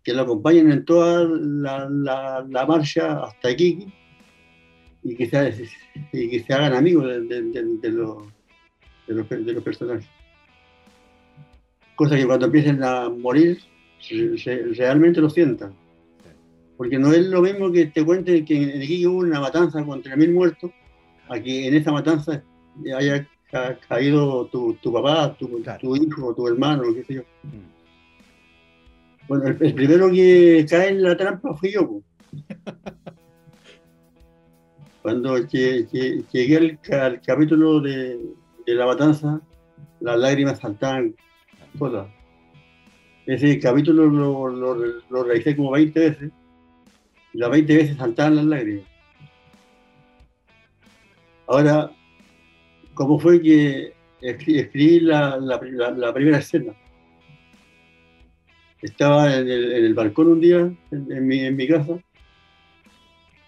[0.04, 3.88] que lo acompañen en toda la, marcha hasta aquí
[5.04, 5.68] y que, se,
[6.12, 8.24] y que se hagan amigos de, los,
[9.08, 10.08] de los personajes.
[11.96, 13.60] Cosa que cuando empiecen a morir
[14.78, 15.74] realmente lo sientan.
[16.78, 20.02] Porque no es lo mismo que te cuente que en aquí hubo una matanza con
[20.02, 20.72] 3.000 muertos,
[21.30, 22.44] a que en esa matanza
[22.98, 23.28] haya
[23.88, 27.22] caído tu, tu papá, tu, tu, hijo, tu hermano, qué sé yo.
[29.28, 32.02] Bueno, el, primero que cae en la trampa fui yo.
[35.02, 38.20] Cuando llegué al, capítulo de,
[38.66, 39.42] de, la matanza,
[40.00, 41.16] las lágrimas saltaban
[41.78, 42.08] todas.
[43.26, 44.50] Ese capítulo lo,
[45.10, 46.32] lo, realicé como 20 veces.
[47.34, 48.86] Y las 20 veces saltaban las lágrimas.
[51.48, 51.92] Ahora,
[52.94, 56.74] ¿cómo fue que escribí la, la, primera escena?
[58.82, 62.00] Estaba en el, en el balcón un día, en, mi, en, casa,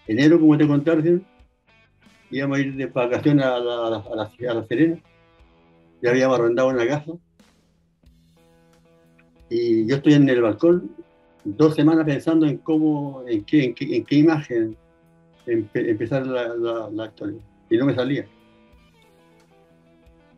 [0.06, 1.26] enero, como te recién,
[2.30, 4.98] íbamos a ir de vacaciones a la, a Serena,
[6.02, 7.12] ya habíamos arrendado una casa,
[9.50, 10.90] y yo estoy en el balcón
[11.44, 14.76] dos semanas pensando en cómo, en qué, en qué, imagen
[15.46, 16.54] empezar la,
[16.90, 17.40] la, historia.
[17.70, 18.26] Y no me salía.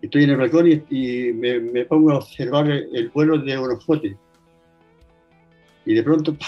[0.03, 4.17] Estoy en el balcón y, me, pongo a observar el, vuelo de jotes.
[5.87, 6.47] Y de pronto, ¡pah!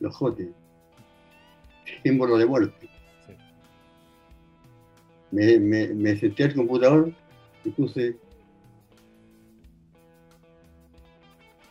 [0.00, 0.48] los jotes,
[2.02, 2.88] símbolo de muerte.
[5.30, 7.12] Me, me, me senté al computador
[7.64, 8.16] y puse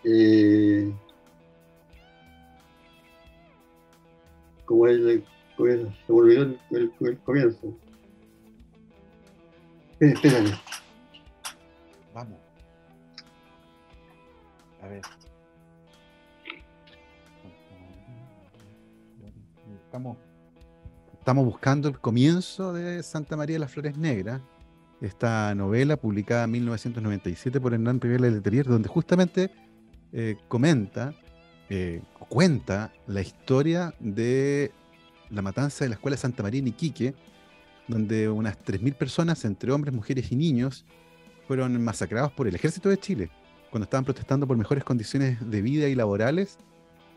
[0.03, 0.91] eh,
[4.65, 5.21] como es,
[5.57, 6.59] se olvidó el,
[7.01, 7.77] el, comienzo.
[9.99, 10.57] Espérame.
[12.13, 12.40] Vamos.
[14.81, 15.01] A ver.
[19.85, 20.17] Estamos,
[21.19, 24.41] estamos buscando el comienzo de Santa María de las Flores Negras,
[25.01, 29.51] esta novela publicada en 1997 por Hernán Rivera Letelier, donde justamente
[30.13, 31.13] eh, comenta,
[31.69, 34.71] eh, cuenta la historia de
[35.29, 37.13] la matanza de la Escuela Santa María en Iquique,
[37.87, 40.85] donde unas 3.000 personas, entre hombres, mujeres y niños,
[41.47, 43.29] fueron masacrados por el ejército de Chile,
[43.71, 46.57] cuando estaban protestando por mejores condiciones de vida y laborales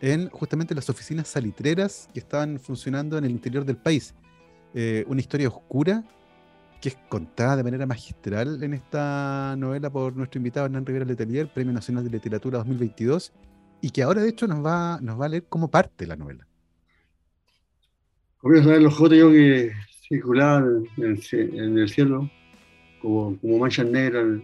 [0.01, 4.15] en justamente las oficinas salitreras que estaban funcionando en el interior del país.
[4.73, 6.05] Eh, una historia oscura
[6.81, 11.49] que es contada de manera magistral en esta novela por nuestro invitado Hernán Rivera Letelier,
[11.49, 13.33] Premio Nacional de Literatura 2022,
[13.81, 16.47] y que ahora de hecho nos va, a leer como parte de la novela.
[18.39, 19.73] Comienzo a ver los jotes que
[20.09, 22.31] circulaban en el, cielo,
[23.01, 24.43] como, como manchas negras,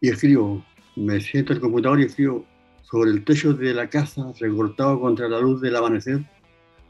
[0.00, 0.64] y escribo,
[0.96, 2.44] me siento el computador y escribo
[2.82, 6.24] sobre el techo de la casa, recortado contra la luz del amanecer,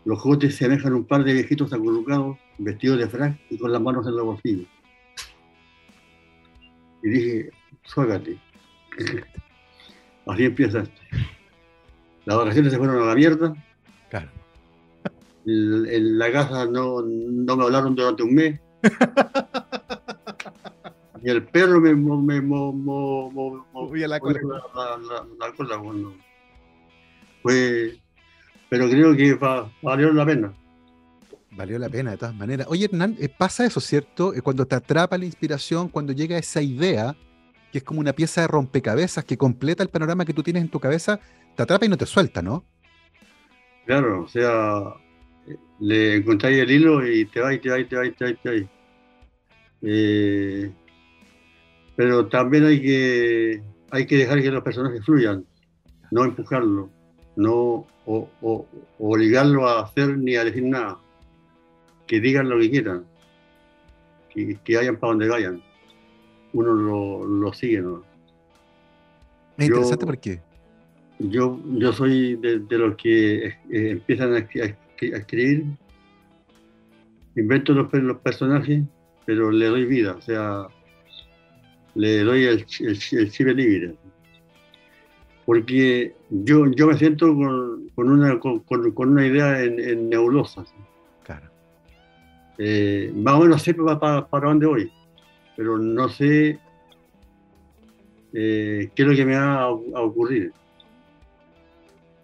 [0.05, 4.07] los jotes semejan un par de viejitos acurrucados vestido de frac y con las manos
[4.07, 4.69] en los bolsillos.
[7.03, 7.51] Y dije,
[7.85, 8.39] suágate.
[10.27, 11.01] Así empieza esto.
[12.25, 13.55] Las vacaciones se fueron a la mierda.
[14.11, 14.29] Claro.
[15.47, 18.61] En la casa no, no me hablaron durante un mes.
[21.27, 24.39] y el perro me, me, movía la cola.
[25.41, 26.15] La, cola bueno.
[27.43, 27.99] Pues,
[28.69, 29.37] pero creo que
[29.83, 30.55] valió la pena.
[31.51, 32.69] Valió la pena, de todas maneras.
[32.71, 34.35] Oye, Hernán, eh, pasa eso, ¿cierto?
[34.35, 37.17] Eh, cuando te atrapa la inspiración, cuando llega esa idea,
[37.73, 40.69] que es como una pieza de rompecabezas que completa el panorama que tú tienes en
[40.69, 41.19] tu cabeza,
[41.57, 42.65] te atrapa y no te suelta, ¿no?
[43.85, 44.95] Claro, o sea,
[45.81, 48.25] le encontráis el hilo y te va y te va y te va y te
[48.27, 48.69] va y te va.
[49.83, 50.73] Eh,
[51.97, 55.45] pero también hay que, hay que dejar que los personajes fluyan,
[56.11, 56.91] no empujarlo,
[57.37, 57.87] no
[58.99, 60.99] obligarlo a hacer ni a decir nada
[62.07, 63.05] que digan lo que quieran,
[64.31, 65.63] que, que vayan para donde vayan.
[66.53, 68.03] Uno lo, sigue, ¿no?
[69.59, 70.41] Es interesante porque
[71.19, 75.65] yo, yo soy de, los que eh, empiezan a, escribir,
[77.35, 78.85] invento los, los, personajes,
[79.25, 80.69] pero le doy vida, o sea,
[81.97, 83.95] le doy el, el, libre.
[85.45, 88.63] Porque yo, yo me siento con, una, con,
[88.97, 90.65] una idea en, en nebulosa.
[92.59, 94.91] Eh, más o menos sé para, para, dónde voy,
[95.57, 96.59] pero no sé
[98.33, 100.53] eh, qué es lo que me va a, ocurrir.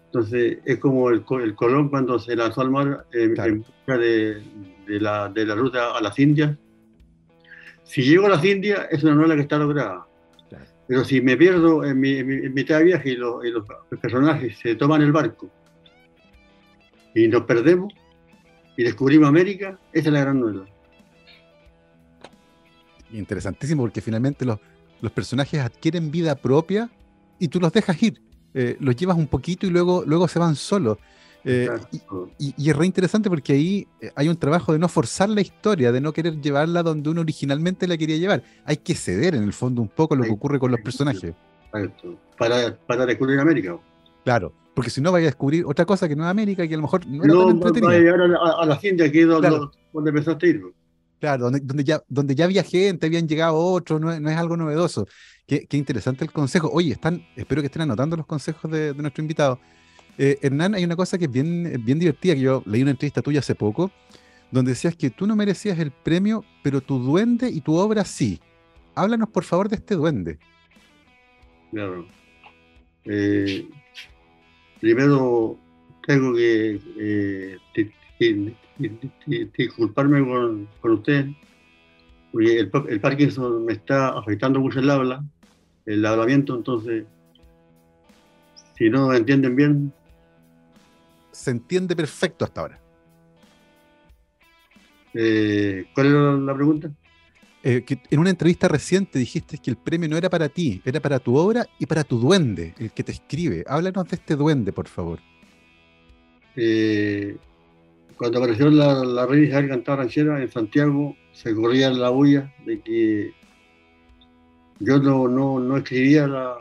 [0.05, 4.43] Entonces, es como el, el, Colón cuando se lanzó al mar en, busca de,
[4.87, 6.57] de, la, de, la, ruta a las Indias.
[7.83, 10.07] Si llego a las Indias, es una novela que está lograda.
[10.87, 13.65] Pero si me pierdo en, mi, en, mitad de viaje y, y los
[14.01, 15.49] personajes se toman el barco
[17.15, 17.93] y nos perdemos,
[18.75, 20.65] y descubrimos América, esa es la gran novela.
[23.11, 24.59] Interesantísimo, porque finalmente los,
[25.01, 26.89] los personajes adquieren vida propia
[27.39, 28.21] y tú los dejas ir.
[28.55, 30.97] Eh, los llevas un poquito y luego, luego se van solos.
[31.45, 31.69] Eh,
[32.39, 35.91] y, es re interesante porque ahí eh, hay un trabajo de no forzar la historia,
[35.91, 38.43] de no querer llevarla donde uno originalmente la quería llevar.
[38.65, 41.33] Hay que ceder en el fondo un poco lo que ocurre con los personajes.
[42.37, 43.77] Para, para descubrir América.
[44.23, 46.77] Claro, porque si no vaya a descubrir otra cosa que no es América, que a
[46.77, 47.89] lo mejor no era tan entretenida.
[47.89, 49.49] Va a llegar a, la, gente aquí donde,
[49.91, 50.61] donde empezaste a ir.
[51.19, 54.57] Claro, donde, donde, ya, donde ya había gente, habían llegado otros, no, no, es algo
[54.57, 55.07] novedoso.
[55.45, 56.69] Qué, qué, interesante el consejo.
[56.71, 59.59] Oye, están, espero que estén anotando los consejos de, de nuestro invitado.
[60.17, 63.21] Eh, Hernán, hay una cosa que es bien, bien divertida, que yo leí una entrevista
[63.21, 63.91] tuya hace poco,
[64.51, 68.39] donde decías que tú no merecías el premio, pero tu duende y tu obra sí.
[68.95, 70.37] Háblanos, por favor, de este duende.
[71.71, 72.05] Claro.
[73.05, 73.67] Eh,
[74.79, 75.57] primero
[76.05, 77.57] tengo que eh,
[79.57, 81.25] disculparme con, con, usted,
[82.31, 85.23] porque el, el, Parkinson me está afectando mucho el habla,
[85.87, 87.05] el hablamiento, entonces,
[88.77, 89.93] si no entienden bien.
[91.33, 92.79] Se entiende perfecto hasta ahora.
[95.13, 96.91] Eh, ¿Cuál era la pregunta?
[97.61, 100.99] Eh, que en una entrevista reciente dijiste que el premio no era para ti, era
[100.99, 103.63] para tu obra y para tu duende, el que te escribe.
[103.67, 105.19] Háblanos de este duende, por favor.
[106.55, 107.37] Eh,
[108.17, 112.79] cuando apareció la, la reina Isabel Cantada Ranchera en Santiago, se corría la bulla de
[112.81, 113.33] que
[114.79, 116.57] yo no, no, no escribía la,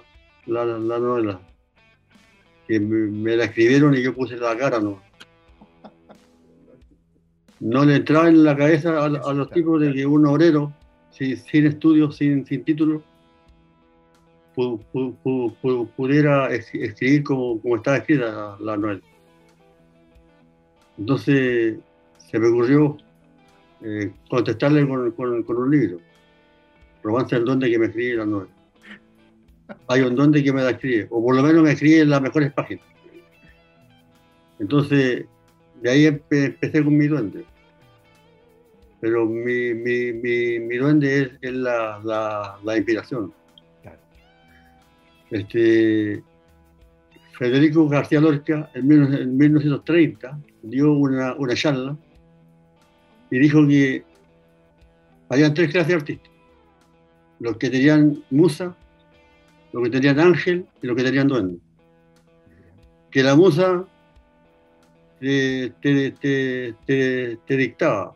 [0.46, 1.40] la, la novela.
[2.80, 5.00] Me, la escribieron y yo puse la cara, no
[7.62, 10.72] no le entraba en la cabeza a, los tipos de que un obrero,
[11.10, 13.04] sin, sin estudios, sin, sin título,
[15.96, 19.00] pudiera escribir como, como estaba escrita la, novela.
[20.98, 21.78] Entonces
[22.18, 22.96] se me ocurrió
[23.82, 25.98] eh, contestarle con, con, un libro,
[27.04, 28.50] Romance del Donde que me escribe la novela.
[29.88, 32.22] Hay un donde que me la escribe, o por lo menos me escribe en las
[32.22, 32.84] mejores páginas.
[34.58, 35.26] Entonces,
[35.80, 37.44] de ahí empecé con mi duende
[39.02, 43.32] pero mi, mi, mi, mi duende es, la, la, la, inspiración.
[45.28, 46.22] Este,
[47.36, 48.86] Federico García Lorca en,
[49.36, 51.96] 1930 dio una, una charla
[53.28, 54.04] y dijo que
[55.30, 56.32] había tres clases de artistas.
[57.40, 58.76] Los que tenían musa,
[59.72, 61.58] los que tenían ángel y los que tenían duende.
[63.10, 63.84] Que la musa
[65.20, 65.72] te,
[67.48, 68.14] dictaba,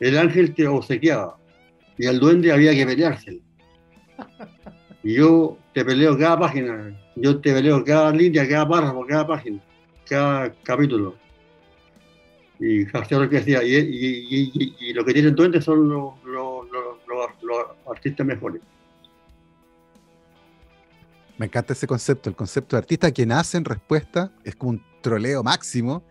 [0.00, 1.36] el ángel te obsequiaba
[1.96, 3.40] y al duende había que peleárselo.
[5.02, 9.60] Y yo te peleo cada página, yo te peleo cada línea, cada párrafo, cada página,
[10.08, 11.16] cada capítulo.
[12.58, 16.14] Y lo que decía, y, lo que tienen duendes son los,
[17.86, 18.62] artistas mejores.
[21.38, 24.82] Me encanta ese concepto, el concepto de artista que nace en respuesta, es como un
[25.02, 26.02] troleo máximo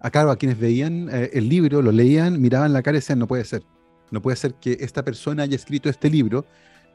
[0.00, 3.20] a, claro, a quienes veían eh, el libro, lo leían, miraban la cara y decían,
[3.20, 3.62] no puede ser.
[4.10, 6.44] No puede ser que esta persona haya escrito este libro,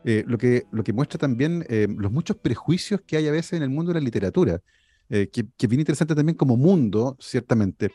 [0.03, 3.53] eh, lo, que, lo que muestra también eh, los muchos prejuicios que hay a veces
[3.53, 4.61] en el mundo de la literatura,
[5.09, 7.91] que, que, es bien interesante también como mundo, ciertamente.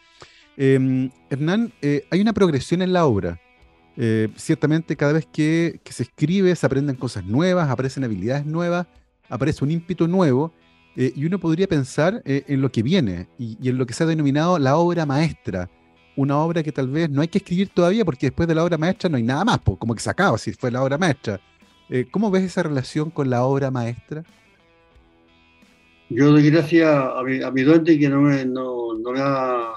[0.57, 1.71] Em, Hernán,
[2.11, 3.39] hay una progresión en la obra.
[4.37, 8.87] ciertamente cada vez que, que se escribe se aprenden cosas nuevas, aparecen habilidades nuevas,
[9.33, 10.53] aparece un ímpetu nuevo
[10.95, 14.05] eh, y uno podría pensar eh, en lo que viene y, en lo que se
[14.05, 15.71] ha denominado la obra maestra.
[16.15, 18.77] Una obra que tal vez no hay que escribir todavía porque después de la obra
[18.77, 21.41] maestra no hay nada más, como que se acaba si fue la obra maestra.
[21.89, 24.23] Eh, ¿Cómo ves esa relación con la obra maestra?
[26.11, 29.73] Yo doy gracias a mi, a duende que no me, no, no me ha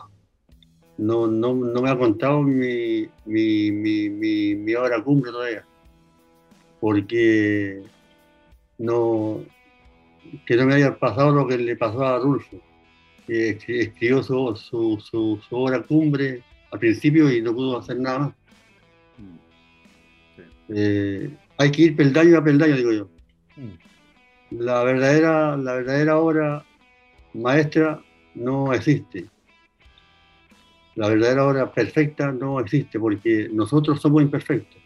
[0.98, 5.66] no, no, me ha contado mi, mi, mi, obra cumbre todavía.
[6.80, 7.84] Porque
[8.78, 9.44] no,
[10.46, 12.60] que no me haya pasado lo que le pasó a Rulfo,
[13.28, 18.34] que escribió su, su, su, obra cumbre al principio y no pudo hacer nada más.
[19.18, 19.36] Mm.
[20.70, 23.10] Eh, hay que ir peldaño a peldaño, digo yo.
[23.56, 24.60] Mm.
[24.60, 26.66] La verdadera, la verdadera obra
[27.34, 28.02] maestra
[28.36, 29.26] no existe.
[30.96, 34.82] La verdadera obra perfecta no existe porque nosotros somos imperfectos.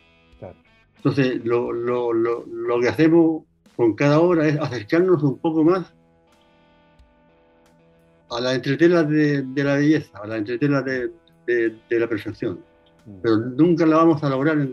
[0.98, 3.44] Entonces, lo, lo, lo, lo que hacemos
[3.80, 5.94] con cada obra es acercarnos un poco más
[8.30, 11.14] a la entretela de, la belleza, a la entretela de,
[11.90, 12.60] la perfección.
[13.06, 13.22] Mm.
[13.22, 14.68] Pero nunca la vamos a lograr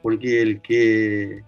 [0.00, 1.42] porque el que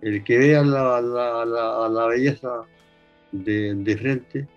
[0.00, 2.64] el que vea la, la, belleza
[3.30, 4.48] de, frente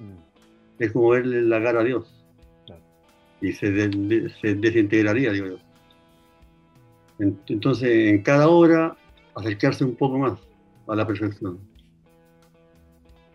[0.00, 0.82] mm.
[0.82, 2.12] es como verle la cara a Dios.
[3.40, 3.72] Y se,
[4.40, 5.58] se desintegraría, digo yo.
[7.46, 8.96] Entonces, en cada obra
[9.34, 10.38] acercarse un poco más
[10.88, 11.58] a la perfección.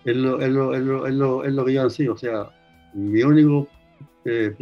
[0.05, 2.49] Es lo, es lo, es lo, es lo, es lo que yo ansío, o sea,
[2.93, 3.67] mi único
[4.25, 4.55] eh,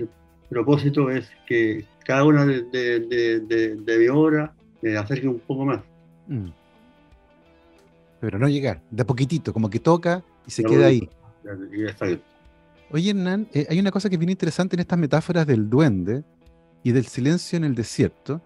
[0.49, 2.99] propósito es que cada una de, de,
[3.41, 5.81] de, de mi obra me acerque un poco más.
[6.27, 6.49] Mm.
[8.19, 11.07] Pero no llegar, de poquitito, como que toca y se queda ahí.
[12.91, 16.23] Oye, Hernán, eh, hay una cosa que es bien interesante en estas metáforas del duende
[16.83, 18.41] y del silencio en el desierto,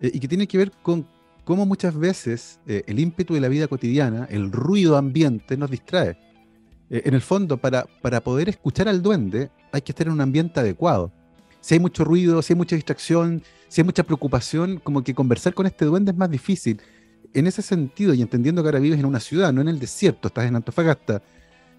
[0.00, 1.06] eh, y que tiene que ver con
[1.48, 6.18] cómo muchas veces eh, el ímpetu de la vida cotidiana, el ruido ambiente nos distrae.
[6.90, 10.20] Eh, en el fondo, para, para poder escuchar al duende, hay que estar en un
[10.20, 11.10] ambiente adecuado.
[11.62, 15.54] Si hay mucho ruido, si hay mucha distracción, si hay mucha preocupación, como que conversar
[15.54, 16.82] con este duende es más difícil.
[17.32, 20.28] En ese sentido, y entendiendo que ahora vives en una ciudad, no en el desierto,
[20.28, 21.22] estás en Antofagasta,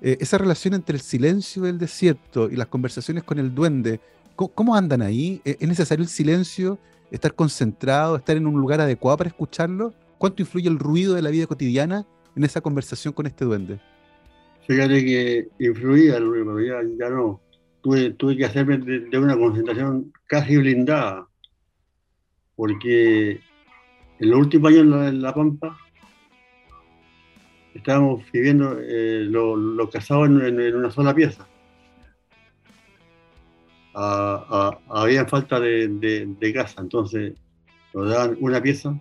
[0.01, 3.99] eh, esa relación entre el silencio del desierto y las conversaciones con el duende,
[4.36, 5.41] cómo andan ahí?
[5.45, 6.80] ¿Es necesario el silencio?
[7.12, 9.93] Estar concentrado, estar en un lugar adecuado para escucharlo?
[10.18, 12.05] ¿Cuánto influye el ruido de la vida cotidiana
[12.36, 13.80] en esa conversación con este duende?
[14.68, 17.41] Fíjate que influía el ruido, ya, ya no.
[17.82, 21.28] tuve, tuve que hacerme de, una concentración casi blindada,
[22.55, 23.41] porque
[24.20, 25.76] en los últimos años en La, Pampa
[27.74, 31.47] estábamos viviendo eh, los casados en, una sola pieza.
[34.00, 37.34] Había falta de, casa, entonces
[37.93, 39.00] nos daban una pieza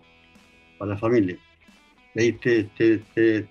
[0.78, 1.38] para la familia.
[2.16, 2.32] ahí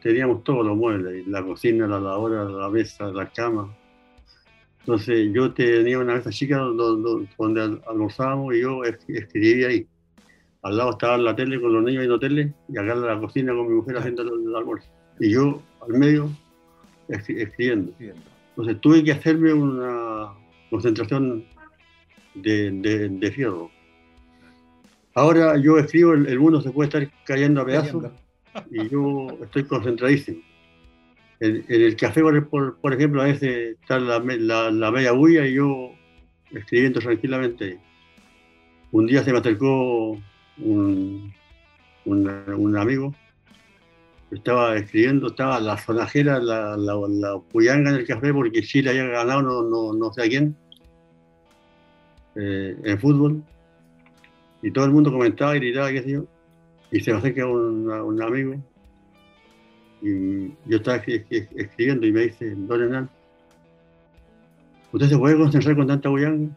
[0.02, 3.74] teníamos todos los muebles, la cocina, la lavadora, la mesa, la cama.
[4.80, 9.88] Entonces yo tenía una mesa chica donde, almorzábamos y yo escribía ahí.
[10.64, 13.54] Al lado estaba la tele con los niños en tele y acá en la cocina
[13.54, 14.90] con mi mujer haciendo el, almuerzo.
[15.20, 16.30] Y yo al medio
[17.10, 17.94] escribiendo.
[18.00, 20.34] Entonces tuve que hacerme una
[20.70, 21.46] concentración
[22.34, 22.72] de,
[23.10, 23.72] de, fierro.
[25.14, 28.12] Ahora yo escribo, el, mundo se puede estar cayendo a pedazos
[28.72, 30.42] y yo estoy concentradísimo.
[31.40, 35.92] En, el café, por, por, ejemplo, a veces está la, la, media bulla y yo
[36.52, 37.80] escribiendo tranquilamente.
[38.92, 40.20] Un día se me acercó
[40.58, 41.34] un,
[42.06, 43.14] un, amigo,
[44.32, 49.06] estaba escribiendo, estaba la sonajera, la, la, la, puyanga en el café porque Chile había
[49.06, 50.56] ganado no, no, no sé a quién
[52.36, 53.44] eh, en fútbol.
[54.62, 56.26] Y todo el mundo comentaba gritaba, qué sé yo.
[56.92, 58.56] Y se me acerca un, un amigo
[60.02, 63.10] y yo estaba escribiendo y me dice, Don Hernán,
[64.92, 66.56] ¿usted se puede concentrar con tanta bullanga?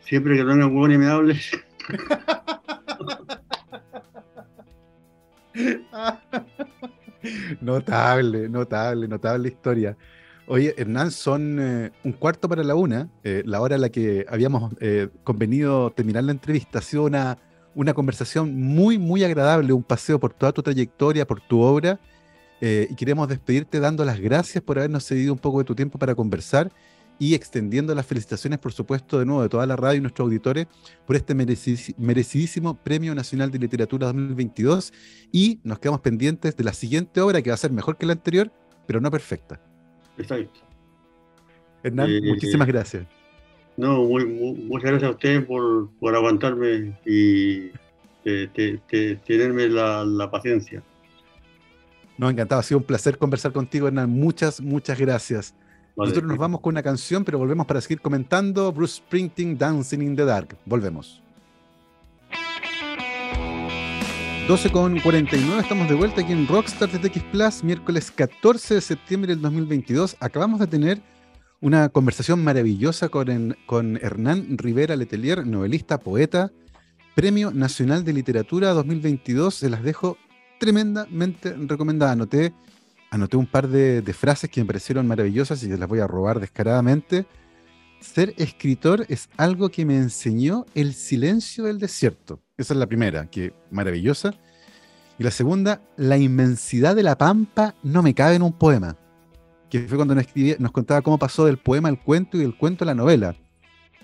[0.00, 1.36] Siempre que venga un y me hable.
[7.60, 9.96] notable, notable, notable historia.
[10.46, 14.26] Oye, Hernán, son eh, un cuarto para la una, eh, la hora en la que
[14.28, 16.80] habíamos eh, convenido terminar la entrevista.
[16.80, 17.38] Ha sido una,
[17.74, 22.00] una conversación muy, muy agradable, un paseo por toda tu trayectoria, por tu obra
[22.62, 26.14] y queremos despedirte dando las gracias por habernos cedido un poco de tu tiempo para
[26.14, 26.70] conversar
[27.20, 30.66] y extendiendo las felicitaciones, por supuesto, de nuevo de toda la radio y nuestros auditores
[31.06, 34.90] por este merecidísimo Premio Nacional de Literatura 2022
[35.30, 38.14] y nos quedamos pendientes de la siguiente obra que va a ser mejor que la
[38.14, 38.50] anterior,
[38.86, 39.60] pero no perfecta.
[40.16, 40.60] Exacto.
[41.82, 43.06] Hernán, eh, muchísimas gracias.
[43.76, 47.70] No, muy, muchas gracias a ustedes por, por aguantarme y
[49.26, 50.82] tenerme la paciencia.
[52.16, 54.08] Nos encantado, ha sido un placer conversar contigo, Hernán.
[54.08, 55.54] Muchas, muchas gracias.
[56.00, 60.16] Nosotros nos vamos con una canción, pero volvemos para seguir comentando Bruce Springsteen, Dancing in
[60.16, 60.56] the Dark.
[60.64, 61.20] Volvemos.
[64.48, 69.34] 12 con 49, estamos de vuelta aquí en Rockstar TX Plus, miércoles 14 de septiembre
[69.34, 70.16] del 2022.
[70.20, 71.02] Acabamos de tener
[71.60, 76.50] una conversación maravillosa con, con Hernán Rivera Letelier, novelista, poeta,
[77.14, 79.54] Premio Nacional de Literatura 2022.
[79.54, 80.16] Se las dejo
[80.58, 82.12] tremendamente recomendada.
[82.12, 82.54] Anoté,
[83.10, 87.26] anoté un par de, frases que me parecieron maravillosas y las voy a robar descaradamente.
[88.00, 92.40] Ser escritor es algo que me enseñó el silencio del desierto.
[92.56, 94.32] Esa es la primera, que maravillosa.
[95.18, 98.96] Y la segunda, la inmensidad de la pampa no me cabe en un poema.
[99.68, 102.86] Que fue cuando nos, contaba cómo pasó del poema al cuento y del cuento a
[102.86, 103.36] la novela.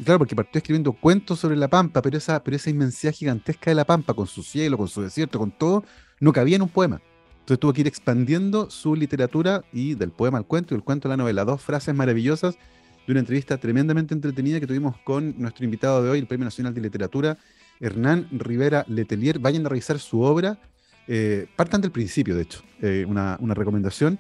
[0.05, 3.77] claro, porque partió escribiendo cuentos sobre la pampa, pero esa, pero esa inmensidad gigantesca de
[3.77, 5.85] la pampa, con su cielo, con su desierto, con todo,
[6.21, 7.01] no cabía en un poema.
[7.47, 11.07] Entonces tuvo que ir expandiendo su literatura y del poema al cuento y del cuento
[11.07, 11.45] a la novela.
[11.45, 12.59] Dos frases maravillosas
[13.07, 16.75] de una entrevista tremendamente entretenida que tuvimos con nuestro invitado de hoy, el Premio Nacional
[16.75, 17.39] de Literatura,
[17.79, 19.39] Hernán Rivera Letelier.
[19.39, 20.59] Vayan a revisar su obra.
[21.07, 24.19] Eh, partan del principio, de hecho, eh, una, recomendación.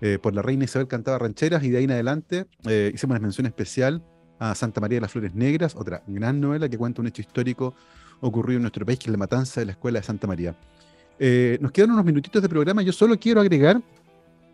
[0.00, 2.46] Eh, por la reina Isabel cantaba rancheras y de ahí en adelante
[2.94, 4.04] hicimos una mención especial
[4.38, 7.74] a Santa María de las Flores Negras, otra gran novela que cuenta un hecho histórico
[8.20, 10.54] ocurrido en nuestro país, que es la matanza de la Escuela de Santa María.
[11.18, 12.82] Eh, nos quedan unos minutitos de programa.
[12.82, 13.80] Yo solo quiero agregar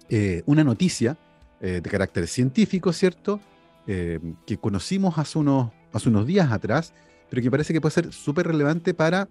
[0.09, 1.17] eh, una noticia
[1.61, 3.41] eh, de carácter científico, ¿cierto?
[3.87, 6.95] que conocimos hace unos, hace unos días atrás,
[7.29, 9.29] pero que parece que puede ser súper relevante para,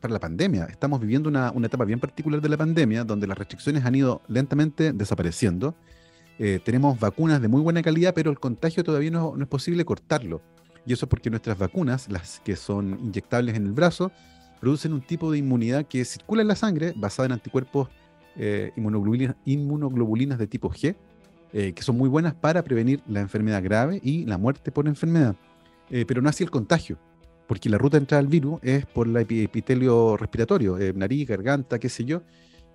[0.00, 0.66] para la pandemia.
[0.66, 4.22] Estamos viviendo una, una, etapa bien particular de la pandemia, donde las restricciones han ido
[4.28, 5.74] lentamente desapareciendo.
[6.62, 10.42] tenemos vacunas de muy buena calidad, pero el contagio todavía no, no es posible cortarlo.
[10.86, 14.12] Y eso es porque nuestras vacunas, las que son inyectables en el brazo,
[14.60, 17.88] producen un tipo de inmunidad que circula en la sangre basada en anticuerpos
[18.38, 20.94] eh, inmunoglobulinas, de tipo G,
[21.52, 25.36] eh, que son muy buenas para prevenir la enfermedad grave y la muerte por enfermedad,
[25.90, 26.98] eh, pero no así el contagio,
[27.46, 31.88] porque la ruta de entrada al virus es por el epitelio respiratorio, nariz, garganta, qué
[31.88, 32.22] sé yo,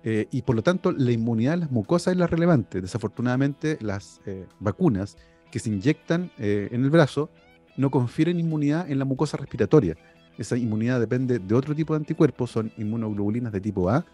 [0.04, 2.80] y por lo tanto la inmunidad en las mucosas es la relevante.
[2.80, 4.20] Desafortunadamente las
[4.58, 5.16] vacunas
[5.52, 7.30] que se inyectan en el brazo
[7.76, 9.96] no confieren inmunidad en la mucosa respiratoria
[10.38, 14.04] esa inmunidad depende de otro tipo de anticuerpos, son inmunoglobulinas de tipo A,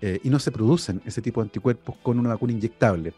[0.00, 3.14] eh, y no se producen ese tipo de anticuerpos con una vacuna inyectable.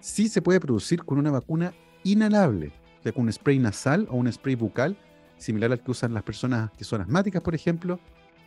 [0.00, 1.72] Sí se puede producir con una vacuna
[2.04, 2.72] inhalable.
[2.98, 4.96] o sea, con un spray nasal o un spray bucal,
[5.38, 7.98] similar al que usan las personas que son asmáticas, por ejemplo,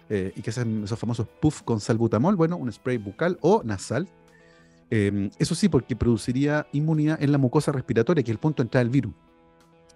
[0.10, 4.08] eh, y que hacen esos famosos puff con salbutamol, bueno, un spray bucal o nasal.
[4.90, 8.68] Em, eso sí, porque produciría inmunidad en la mucosa respiratoria, que es el punto de
[8.68, 9.14] entrada del virus.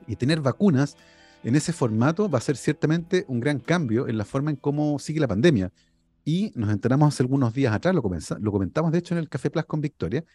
[0.07, 0.97] Y tener vacunas
[1.43, 4.99] en ese formato va a ser ciertamente un gran cambio en la forma en cómo
[4.99, 5.71] sigue la pandemia.
[6.25, 9.49] Y nos enteramos hace algunos días atrás, lo, lo comentamos de hecho en el Café
[9.49, 10.25] Plus con Victoria,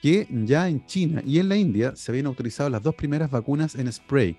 [0.00, 3.74] que ya en China y en la India se habían autorizado las dos primeras vacunas
[3.74, 4.36] en spray.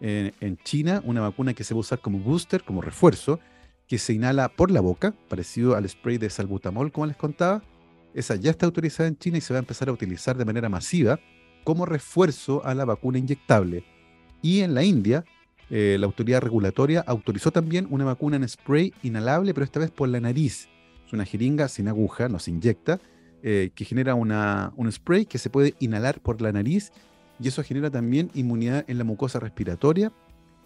[0.00, 3.40] en China, una vacuna que se va a usar como booster, como refuerzo,
[3.88, 7.62] que se inhala por la boca, parecido al spray de salbutamol, como les contaba.
[8.14, 10.68] Esa ya está autorizada en China y se va a empezar a utilizar de manera
[10.68, 11.18] masiva
[11.64, 13.84] como refuerzo a la vacuna inyectable.
[14.42, 15.24] Y en la India,
[15.70, 20.08] eh, la autoridad regulatoria autorizó también una vacuna en spray inhalable, pero esta vez por
[20.08, 20.68] la nariz.
[21.06, 23.00] Es una jeringa sin aguja, no se inyecta,
[23.42, 26.92] eh, que genera una, un spray que se puede inhalar por la nariz
[27.40, 30.12] y eso genera también inmunidad en la mucosa respiratoria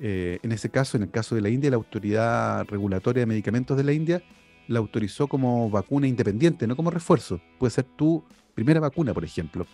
[0.05, 3.77] eh, en ese caso, en el caso de la India, la Autoridad Regulatoria de Medicamentos
[3.77, 4.21] de la India
[4.67, 7.41] la autorizó como vacuna independiente, no como refuerzo.
[7.61, 9.65] Puede ser tu primera vacuna, por ejemplo.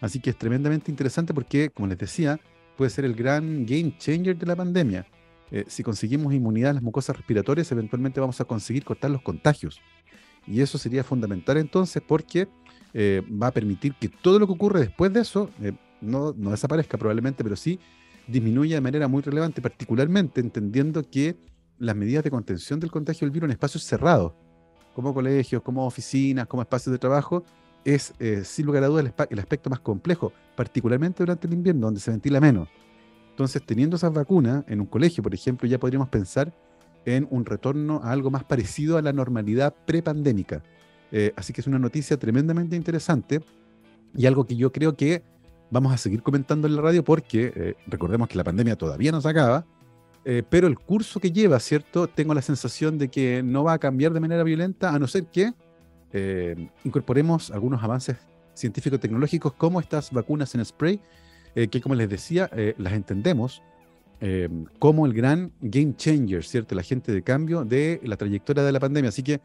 [0.00, 2.40] Así que es tremendamente interesante porque, como les decía,
[2.76, 5.06] puede ser el gran game changer de la pandemia.
[5.50, 9.80] Eh, si conseguimos inmunidad a las mucosas respiratorias, eventualmente vamos a conseguir cortar los contagios.
[10.46, 12.48] Y eso sería fundamental entonces porque
[12.94, 15.50] eh, va a permitir que todo lo que ocurre después de eso
[16.00, 17.78] no, no desaparezca probablemente, pero sí
[18.26, 21.36] disminuye de manera muy relevante, particularmente entendiendo que
[21.78, 24.32] las medidas de contención del contagio del virus en espacios cerrados,
[24.94, 27.44] como colegios, como oficinas, como espacios de trabajo,
[27.86, 32.00] es eh, sin lugar a dudas el, aspecto más complejo, particularmente durante el invierno, donde
[32.00, 32.68] se ventila menos.
[33.30, 36.52] Entonces, teniendo esas vacunas en un colegio, por ejemplo, ya podríamos pensar
[37.04, 40.62] en un retorno a algo más parecido a la normalidad prepandémica.
[41.12, 43.40] Eh, así que es una noticia tremendamente interesante
[44.16, 45.22] y algo que yo creo que
[45.70, 49.20] vamos a seguir comentando en la radio porque eh, recordemos que la pandemia todavía no
[49.20, 49.64] se acaba,
[50.24, 52.08] eh, pero el curso que lleva, ¿cierto?
[52.08, 55.26] Tengo la sensación de que no va a cambiar de manera violenta a no ser
[55.26, 55.52] que
[56.12, 58.16] eh, incorporemos algunos avances
[58.54, 61.00] científico-tecnológicos como estas vacunas en spray,
[61.70, 63.62] que como les decía, las entendemos
[64.78, 66.74] como el gran game changer, ¿cierto?
[66.74, 69.08] El agente de cambio de la trayectoria de la pandemia.
[69.08, 69.40] Así que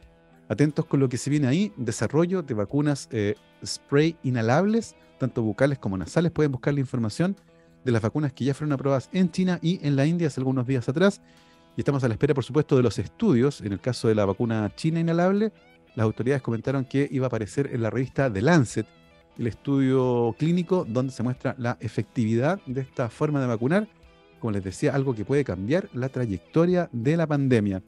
[0.49, 3.07] atentos con lo que se viene ahí, desarrollo de vacunas
[3.65, 6.31] spray inhalables tanto bucales como nasales.
[6.31, 7.37] Pueden buscar la información
[7.85, 10.65] de las vacunas que ya fueron aprobadas en China y en la India hace algunos
[10.65, 11.21] días atrás.
[11.77, 13.61] Y estamos a la espera, por supuesto, de los estudios.
[13.61, 15.53] En el caso de la vacuna china inhalable,
[15.95, 18.87] las autoridades comentaron que iba a aparecer en la revista The Lancet
[19.37, 23.87] el estudio clínico donde se muestra la efectividad de esta forma de vacunar.
[24.39, 27.81] Como les decía, algo que puede cambiar la trayectoria de la pandemia.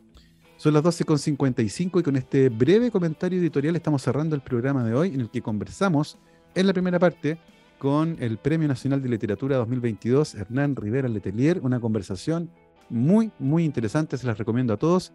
[0.57, 5.13] Son las 12.55 y con este breve comentario editorial estamos cerrando el programa de hoy
[5.13, 6.17] en el que conversamos
[6.55, 7.37] en la primera parte
[7.79, 12.49] con el Premio Nacional de Literatura 2022, Hernán Rivera Letelier, una conversación
[12.89, 15.11] muy, muy interesante, se las recomiendo a todos,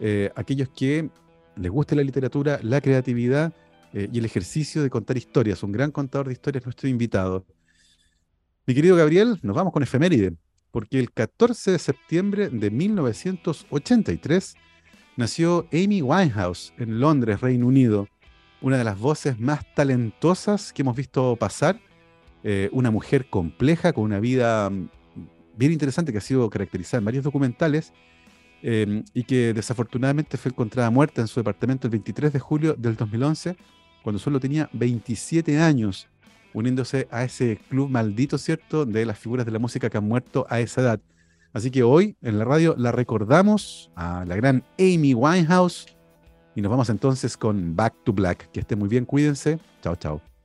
[0.00, 1.10] eh, aquellos que
[1.58, 3.52] les guste la literatura, la creatividad
[3.92, 5.62] eh, y el ejercicio de contar historias.
[5.62, 7.44] Un gran contador de historias, nuestro invitado.
[8.66, 10.34] Mi querido Gabriel, nos vamos con efeméride,
[10.70, 14.54] porque el 14 de septiembre de 1983
[15.16, 18.08] nació Amy Winehouse en Londres, Reino Unido
[18.60, 21.80] una de las voces más talentosas que hemos visto pasar,
[22.42, 24.88] eh, una mujer compleja con una vida mm,
[25.56, 27.92] bien interesante que ha sido caracterizada en varios documentales
[28.62, 32.96] em, y que desafortunadamente fue encontrada muerta en su departamento el 23 de julio del
[32.96, 33.56] 2011,
[34.02, 36.08] cuando solo tenía 27 años,
[36.54, 40.46] uniéndose a ese club maldito, ¿cierto?, de las figuras de la música que han muerto
[40.48, 41.00] a esa edad.
[41.52, 45.86] Así que hoy en la radio la recordamos a la gran Amy Winehouse
[46.54, 48.50] y nos vamos entonces con Back to Black.
[48.50, 49.58] Que esté muy bien, cuídense.
[49.82, 50.37] Chao, chao.